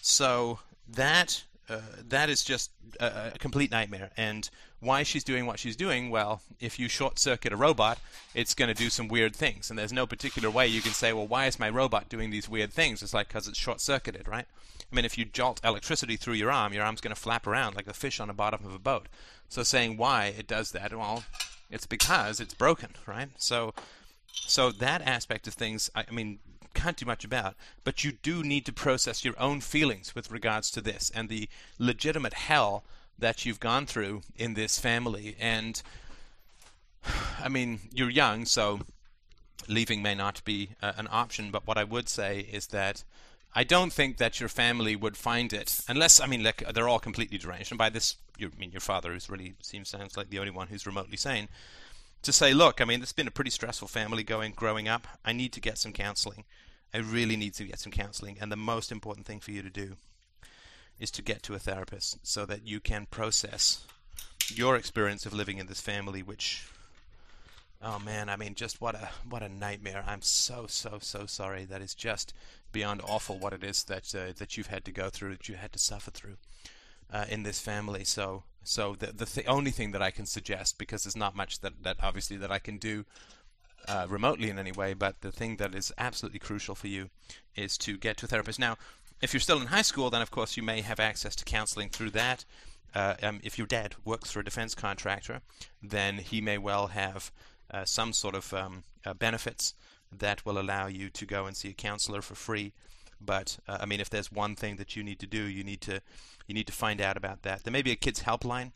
So 0.00 0.60
that 0.88 1.44
uh, 1.68 1.80
that 2.08 2.28
is 2.28 2.42
just 2.42 2.70
a, 2.98 3.32
a, 3.34 3.38
complete 3.38 3.70
nightmare. 3.70 4.10
And 4.16 4.48
why 4.80 5.02
she's 5.02 5.24
doing 5.24 5.46
what 5.46 5.58
she's 5.58 5.76
doing, 5.76 6.10
well, 6.10 6.40
if 6.58 6.78
you 6.78 6.88
short 6.88 7.18
circuit 7.18 7.52
a 7.52 7.56
robot, 7.56 7.98
it's 8.34 8.54
going 8.54 8.68
to 8.68 8.74
do 8.74 8.90
some 8.90 9.08
weird 9.08 9.36
things. 9.36 9.70
And 9.70 9.78
there's 9.78 9.92
no 9.92 10.06
particular 10.06 10.50
way 10.50 10.66
you 10.66 10.80
can 10.80 10.92
say, 10.92 11.12
well, 11.12 11.26
why 11.26 11.46
is 11.46 11.58
my 11.58 11.68
robot 11.68 12.08
doing 12.08 12.30
these 12.30 12.48
weird 12.48 12.72
things? 12.72 13.02
It's 13.02 13.14
like 13.14 13.28
because 13.28 13.46
it's 13.46 13.58
short 13.58 13.80
circuited, 13.80 14.26
right? 14.26 14.46
I 14.90 14.96
mean, 14.96 15.04
if 15.04 15.18
you 15.18 15.24
jolt 15.24 15.60
electricity 15.62 16.16
through 16.16 16.34
your 16.34 16.50
arm, 16.50 16.72
your 16.72 16.84
arm's 16.84 17.00
going 17.00 17.14
to 17.14 17.20
flap 17.20 17.46
around 17.46 17.76
like 17.76 17.86
a 17.86 17.94
fish 17.94 18.18
on 18.20 18.28
the 18.28 18.34
bottom 18.34 18.64
of 18.64 18.74
a 18.74 18.78
boat. 18.78 19.06
So 19.48 19.62
saying 19.62 19.96
why 19.96 20.34
it 20.36 20.46
does 20.46 20.72
that, 20.72 20.96
well, 20.96 21.24
it's 21.70 21.86
because 21.86 22.40
it's 22.40 22.54
broken, 22.54 22.90
right? 23.06 23.28
So, 23.36 23.74
so 24.32 24.72
that 24.72 25.02
aspect 25.02 25.46
of 25.46 25.54
things, 25.54 25.90
I, 25.94 26.04
I 26.08 26.12
mean, 26.12 26.38
can't 26.72 26.96
do 26.96 27.06
much 27.06 27.24
about, 27.24 27.54
but 27.84 28.04
you 28.04 28.12
do 28.12 28.42
need 28.42 28.64
to 28.66 28.72
process 28.72 29.24
your 29.24 29.34
own 29.38 29.60
feelings 29.60 30.14
with 30.14 30.30
regards 30.30 30.70
to 30.70 30.80
this 30.80 31.10
and 31.14 31.28
the 31.28 31.48
legitimate 31.78 32.34
hell 32.34 32.84
that 33.20 33.44
you've 33.46 33.60
gone 33.60 33.86
through 33.86 34.22
in 34.36 34.54
this 34.54 34.78
family. 34.78 35.36
And 35.38 35.80
I 37.42 37.48
mean, 37.48 37.80
you're 37.92 38.10
young, 38.10 38.44
so 38.44 38.80
leaving 39.68 40.02
may 40.02 40.14
not 40.14 40.44
be 40.44 40.70
uh, 40.82 40.92
an 40.96 41.08
option, 41.10 41.50
but 41.50 41.66
what 41.66 41.78
I 41.78 41.84
would 41.84 42.08
say 42.08 42.40
is 42.40 42.68
that 42.68 43.04
I 43.54 43.64
don't 43.64 43.92
think 43.92 44.18
that 44.18 44.38
your 44.38 44.48
family 44.48 44.94
would 44.94 45.16
find 45.16 45.52
it, 45.52 45.80
unless 45.88 46.20
I 46.20 46.26
mean, 46.26 46.42
like 46.42 46.62
they're 46.72 46.88
all 46.88 46.98
completely 47.00 47.38
deranged. 47.38 47.72
And 47.72 47.78
by 47.78 47.90
this, 47.90 48.16
you 48.38 48.50
I 48.54 48.58
mean 48.58 48.70
your 48.70 48.80
father, 48.80 49.12
who's 49.12 49.28
really 49.28 49.54
seems 49.60 49.88
sounds 49.88 50.16
like 50.16 50.30
the 50.30 50.38
only 50.38 50.52
one 50.52 50.68
who's 50.68 50.86
remotely 50.86 51.16
sane 51.16 51.48
to 52.22 52.32
say, 52.32 52.52
look, 52.52 52.80
I 52.80 52.84
mean, 52.84 53.02
it's 53.02 53.12
been 53.12 53.26
a 53.26 53.32
pretty 53.32 53.50
stressful 53.50 53.88
family 53.88 54.22
going 54.22 54.52
growing 54.52 54.88
up. 54.88 55.06
I 55.24 55.32
need 55.32 55.52
to 55.54 55.60
get 55.60 55.78
some 55.78 55.92
counseling. 55.92 56.44
I 56.92 56.98
really 56.98 57.36
need 57.36 57.54
to 57.54 57.64
get 57.64 57.78
some 57.78 57.92
counseling, 57.92 58.36
and 58.40 58.50
the 58.52 58.56
most 58.56 58.92
important 58.92 59.26
thing 59.26 59.40
for 59.40 59.52
you 59.52 59.62
to 59.62 59.70
do 59.70 59.96
is 61.00 61.10
to 61.10 61.22
get 61.22 61.42
to 61.42 61.54
a 61.54 61.58
therapist 61.58 62.18
so 62.22 62.46
that 62.46 62.66
you 62.66 62.78
can 62.78 63.06
process 63.10 63.84
your 64.54 64.76
experience 64.76 65.26
of 65.26 65.32
living 65.32 65.58
in 65.58 65.66
this 65.66 65.80
family, 65.80 66.22
which 66.22 66.68
oh 67.82 67.98
man, 67.98 68.28
I 68.28 68.36
mean, 68.36 68.54
just 68.54 68.80
what 68.80 68.94
a 68.94 69.08
what 69.28 69.42
a 69.42 69.48
nightmare. 69.48 70.04
I'm 70.06 70.22
so 70.22 70.66
so 70.68 70.98
so 71.00 71.26
sorry. 71.26 71.64
That 71.64 71.80
is 71.80 71.94
just 71.94 72.34
beyond 72.72 73.00
awful 73.02 73.38
what 73.38 73.52
it 73.52 73.64
is 73.64 73.84
that 73.84 74.14
uh, 74.14 74.32
that 74.36 74.56
you've 74.56 74.68
had 74.68 74.84
to 74.84 74.92
go 74.92 75.08
through, 75.08 75.30
that 75.30 75.48
you 75.48 75.56
had 75.56 75.72
to 75.72 75.78
suffer 75.78 76.10
through 76.10 76.36
uh, 77.12 77.24
in 77.28 77.42
this 77.42 77.60
family. 77.60 78.04
So 78.04 78.44
so 78.62 78.94
the 78.98 79.06
the 79.06 79.26
th- 79.26 79.48
only 79.48 79.70
thing 79.70 79.92
that 79.92 80.02
I 80.02 80.10
can 80.10 80.26
suggest, 80.26 80.78
because 80.78 81.04
there's 81.04 81.16
not 81.16 81.34
much 81.34 81.60
that, 81.60 81.82
that 81.82 81.96
obviously 82.02 82.36
that 82.36 82.52
I 82.52 82.58
can 82.58 82.76
do 82.76 83.04
uh, 83.88 84.06
remotely 84.08 84.50
in 84.50 84.58
any 84.58 84.72
way, 84.72 84.94
but 84.94 85.20
the 85.22 85.32
thing 85.32 85.56
that 85.56 85.74
is 85.74 85.92
absolutely 85.96 86.38
crucial 86.38 86.74
for 86.74 86.88
you 86.88 87.08
is 87.56 87.78
to 87.78 87.96
get 87.96 88.16
to 88.18 88.26
a 88.26 88.28
therapist. 88.28 88.58
Now, 88.58 88.76
if 89.20 89.32
you're 89.32 89.40
still 89.40 89.60
in 89.60 89.68
high 89.68 89.82
school, 89.82 90.10
then 90.10 90.22
of 90.22 90.30
course 90.30 90.56
you 90.56 90.62
may 90.62 90.80
have 90.80 91.00
access 91.00 91.36
to 91.36 91.44
counseling 91.44 91.88
through 91.88 92.10
that. 92.10 92.44
Uh, 92.94 93.14
um, 93.22 93.40
if 93.44 93.56
your 93.56 93.66
dad 93.66 93.94
works 94.04 94.30
for 94.30 94.40
a 94.40 94.44
defense 94.44 94.74
contractor, 94.74 95.42
then 95.82 96.18
he 96.18 96.40
may 96.40 96.58
well 96.58 96.88
have 96.88 97.30
uh, 97.70 97.84
some 97.84 98.12
sort 98.12 98.34
of 98.34 98.52
um, 98.52 98.82
uh, 99.04 99.14
benefits 99.14 99.74
that 100.10 100.44
will 100.44 100.58
allow 100.58 100.86
you 100.86 101.08
to 101.08 101.24
go 101.24 101.46
and 101.46 101.56
see 101.56 101.68
a 101.68 101.74
counselor 101.74 102.20
for 102.20 102.34
free. 102.34 102.72
But 103.20 103.58
uh, 103.68 103.78
I 103.80 103.86
mean, 103.86 104.00
if 104.00 104.10
there's 104.10 104.32
one 104.32 104.56
thing 104.56 104.76
that 104.76 104.96
you 104.96 105.04
need 105.04 105.20
to 105.20 105.26
do, 105.26 105.42
you 105.42 105.62
need 105.62 105.80
to 105.82 106.00
you 106.46 106.54
need 106.54 106.66
to 106.66 106.72
find 106.72 107.00
out 107.00 107.16
about 107.16 107.42
that. 107.42 107.62
There 107.62 107.72
may 107.72 107.82
be 107.82 107.92
a 107.92 107.96
kids 107.96 108.22
helpline 108.22 108.72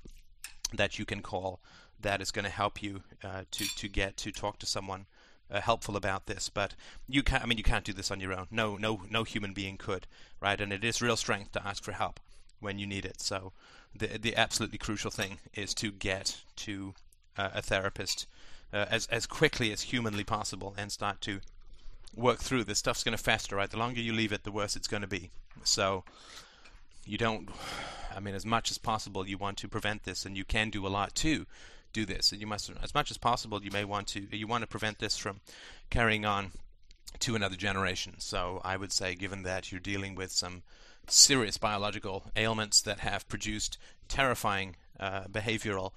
that 0.72 0.98
you 0.98 1.04
can 1.04 1.22
call 1.22 1.61
that 2.00 2.20
is 2.20 2.30
going 2.30 2.44
to 2.44 2.50
help 2.50 2.83
you 2.83 3.02
uh, 3.24 3.44
to 3.50 3.64
to 3.76 3.88
get 3.88 4.16
to 4.18 4.30
talk 4.30 4.59
to 4.59 4.66
someone 4.66 5.07
uh, 5.54 5.60
helpful 5.60 5.96
about 5.96 6.26
this. 6.26 6.48
But 6.48 6.74
you 7.08 7.22
can't. 7.22 7.42
I 7.42 7.46
mean, 7.46 7.58
you 7.58 7.64
can't 7.64 7.84
do 7.84 7.92
this 7.92 8.10
on 8.10 8.20
your 8.20 8.32
own. 8.32 8.48
No, 8.50 8.76
no, 8.76 9.02
no 9.08 9.24
human 9.24 9.52
being 9.52 9.76
could, 9.76 10.06
right? 10.40 10.60
And 10.60 10.72
it 10.72 10.84
is 10.84 11.00
real 11.00 11.16
strength 11.16 11.52
to 11.52 11.66
ask 11.66 11.82
for 11.82 11.92
help 11.92 12.20
when 12.60 12.78
you 12.78 12.86
need 12.86 13.04
it. 13.04 13.20
So 13.20 13.52
the 13.94 14.18
the 14.18 14.36
absolutely 14.36 14.78
crucial 14.78 15.10
thing 15.10 15.38
is 15.54 15.74
to 15.74 15.92
get 15.92 16.38
to 16.56 16.94
uh, 17.36 17.50
a 17.54 17.62
therapist 17.62 18.26
uh, 18.72 18.86
as 18.90 19.06
as 19.06 19.26
quickly 19.26 19.72
as 19.72 19.82
humanly 19.82 20.24
possible 20.24 20.74
and 20.76 20.90
start 20.90 21.20
to 21.22 21.40
work 22.16 22.38
through 22.38 22.64
this 22.64 22.78
stuff's 22.78 23.04
going 23.04 23.16
to 23.16 23.22
fester 23.22 23.56
right 23.56 23.70
the 23.70 23.76
longer 23.76 24.00
you 24.00 24.12
leave 24.12 24.32
it 24.32 24.44
the 24.44 24.52
worse 24.52 24.76
it's 24.76 24.86
going 24.86 25.00
to 25.00 25.08
be 25.08 25.30
so 25.64 26.04
you 27.04 27.18
don't 27.18 27.48
i 28.16 28.20
mean 28.20 28.34
as 28.34 28.46
much 28.46 28.70
as 28.70 28.78
possible 28.78 29.26
you 29.26 29.38
want 29.38 29.58
to 29.58 29.68
prevent 29.68 30.04
this 30.04 30.24
and 30.24 30.36
you 30.36 30.44
can 30.44 30.70
do 30.70 30.86
a 30.86 30.88
lot 30.88 31.14
too 31.14 31.46
do 31.94 32.04
this. 32.04 32.33
And 32.33 32.40
you 32.40 32.46
must, 32.46 32.70
as 32.83 32.94
much 32.94 33.11
as 33.11 33.16
possible, 33.16 33.62
you 33.62 33.70
may 33.70 33.85
want 33.85 34.09
to 34.09 34.26
you 34.37 34.46
want 34.46 34.62
to 34.62 34.66
prevent 34.66 34.98
this 34.98 35.16
from 35.16 35.40
carrying 35.88 36.26
on 36.26 36.52
to 37.20 37.35
another 37.35 37.57
generation. 37.57 38.16
So 38.18 38.61
I 38.62 38.76
would 38.76 38.92
say, 38.92 39.14
given 39.14 39.44
that 39.44 39.72
you're 39.72 39.80
dealing 39.80 40.14
with 40.14 40.33
some 40.33 40.62
serious 41.09 41.57
biological 41.57 42.24
ailments 42.37 42.83
that 42.83 43.00
have 43.00 43.28
produced 43.28 43.78
terrifying 44.09 44.76
uh, 44.98 45.24
behavioral 45.30 45.92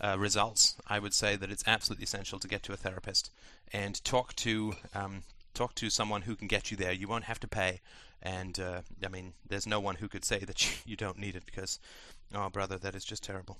uh, 0.00 0.16
results, 0.18 0.76
I 0.88 0.98
would 0.98 1.14
say 1.14 1.36
that 1.36 1.50
it's 1.50 1.64
absolutely 1.66 2.04
essential 2.04 2.38
to 2.38 2.48
get 2.48 2.62
to 2.64 2.72
a 2.72 2.76
therapist 2.76 3.30
and 3.72 4.02
talk 4.04 4.34
to 4.36 4.74
um, 4.94 5.22
talk 5.52 5.74
to 5.76 5.90
someone 5.90 6.22
who 6.22 6.34
can 6.34 6.48
get 6.48 6.70
you 6.70 6.76
there. 6.76 6.92
You 6.92 7.06
won't 7.06 7.24
have 7.24 7.40
to 7.40 7.48
pay, 7.48 7.80
and 8.22 8.58
uh, 8.58 8.80
I 9.04 9.08
mean, 9.08 9.34
there's 9.48 9.66
no 9.66 9.80
one 9.80 9.96
who 9.96 10.08
could 10.08 10.24
say 10.24 10.38
that 10.38 10.64
you, 10.64 10.72
you 10.92 10.96
don't 10.96 11.18
need 11.18 11.36
it 11.36 11.46
because, 11.46 11.78
oh 12.34 12.48
brother, 12.48 12.78
that 12.78 12.94
is 12.94 13.04
just 13.04 13.22
terrible. 13.22 13.58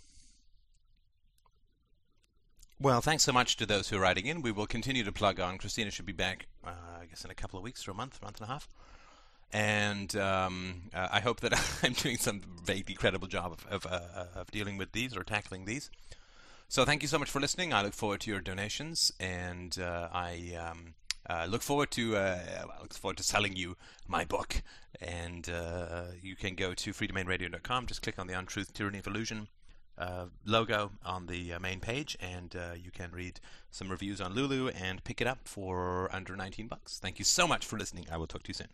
Well, 2.80 3.00
thanks 3.00 3.22
so 3.22 3.32
much 3.32 3.56
to 3.56 3.66
those 3.66 3.88
who 3.88 3.96
are 3.96 4.00
writing 4.00 4.26
in. 4.26 4.42
We 4.42 4.50
will 4.50 4.66
continue 4.66 5.04
to 5.04 5.12
plug 5.12 5.38
on. 5.38 5.58
Christina 5.58 5.92
should 5.92 6.06
be 6.06 6.12
back, 6.12 6.48
uh, 6.66 6.70
I 7.00 7.06
guess, 7.06 7.24
in 7.24 7.30
a 7.30 7.34
couple 7.34 7.56
of 7.56 7.62
weeks 7.62 7.86
or 7.86 7.92
a 7.92 7.94
month, 7.94 8.20
month 8.20 8.40
and 8.40 8.48
a 8.48 8.52
half. 8.52 8.68
And 9.52 10.14
um, 10.16 10.82
uh, 10.92 11.08
I 11.12 11.20
hope 11.20 11.40
that 11.40 11.54
I'm 11.84 11.92
doing 11.92 12.16
some 12.16 12.40
vaguely 12.64 12.94
credible 12.94 13.28
job 13.28 13.52
of, 13.52 13.66
of, 13.66 13.86
uh, 13.90 14.24
of, 14.34 14.50
dealing 14.50 14.76
with 14.76 14.90
these 14.90 15.16
or 15.16 15.22
tackling 15.22 15.64
these. 15.64 15.88
So 16.68 16.84
thank 16.84 17.02
you 17.02 17.08
so 17.08 17.18
much 17.18 17.30
for 17.30 17.38
listening. 17.40 17.72
I 17.72 17.82
look 17.82 17.94
forward 17.94 18.20
to 18.22 18.30
your 18.30 18.40
donations, 18.40 19.12
and 19.20 19.78
uh, 19.78 20.08
I 20.12 20.58
um, 20.58 20.94
uh, 21.30 21.46
look 21.48 21.62
forward 21.62 21.92
to 21.92 22.16
uh, 22.16 22.64
look 22.80 22.94
forward 22.94 23.18
to 23.18 23.22
selling 23.22 23.54
you 23.54 23.76
my 24.08 24.24
book. 24.24 24.62
And 25.00 25.46
you 26.20 26.34
can 26.34 26.56
go 26.56 26.74
to 26.74 26.92
freedomainradio.com. 26.92 27.86
Just 27.86 28.02
click 28.02 28.18
on 28.18 28.26
the 28.26 28.34
On 28.34 28.46
Truth, 28.46 28.74
Tyranny 28.74 28.98
of 28.98 29.06
Illusion 29.06 29.46
uh, 29.98 30.26
logo 30.44 30.92
on 31.04 31.26
the 31.26 31.54
uh, 31.54 31.60
main 31.60 31.80
page, 31.80 32.16
and 32.20 32.54
uh, 32.56 32.74
you 32.74 32.90
can 32.90 33.10
read 33.12 33.40
some 33.70 33.88
reviews 33.88 34.20
on 34.20 34.34
Lulu 34.34 34.68
and 34.68 35.02
pick 35.04 35.20
it 35.20 35.26
up 35.26 35.40
for 35.44 36.08
under 36.12 36.36
19 36.36 36.68
bucks. 36.68 36.98
Thank 36.98 37.18
you 37.18 37.24
so 37.24 37.46
much 37.46 37.64
for 37.64 37.78
listening. 37.78 38.06
I 38.10 38.16
will 38.16 38.26
talk 38.26 38.42
to 38.44 38.48
you 38.48 38.54
soon. 38.54 38.68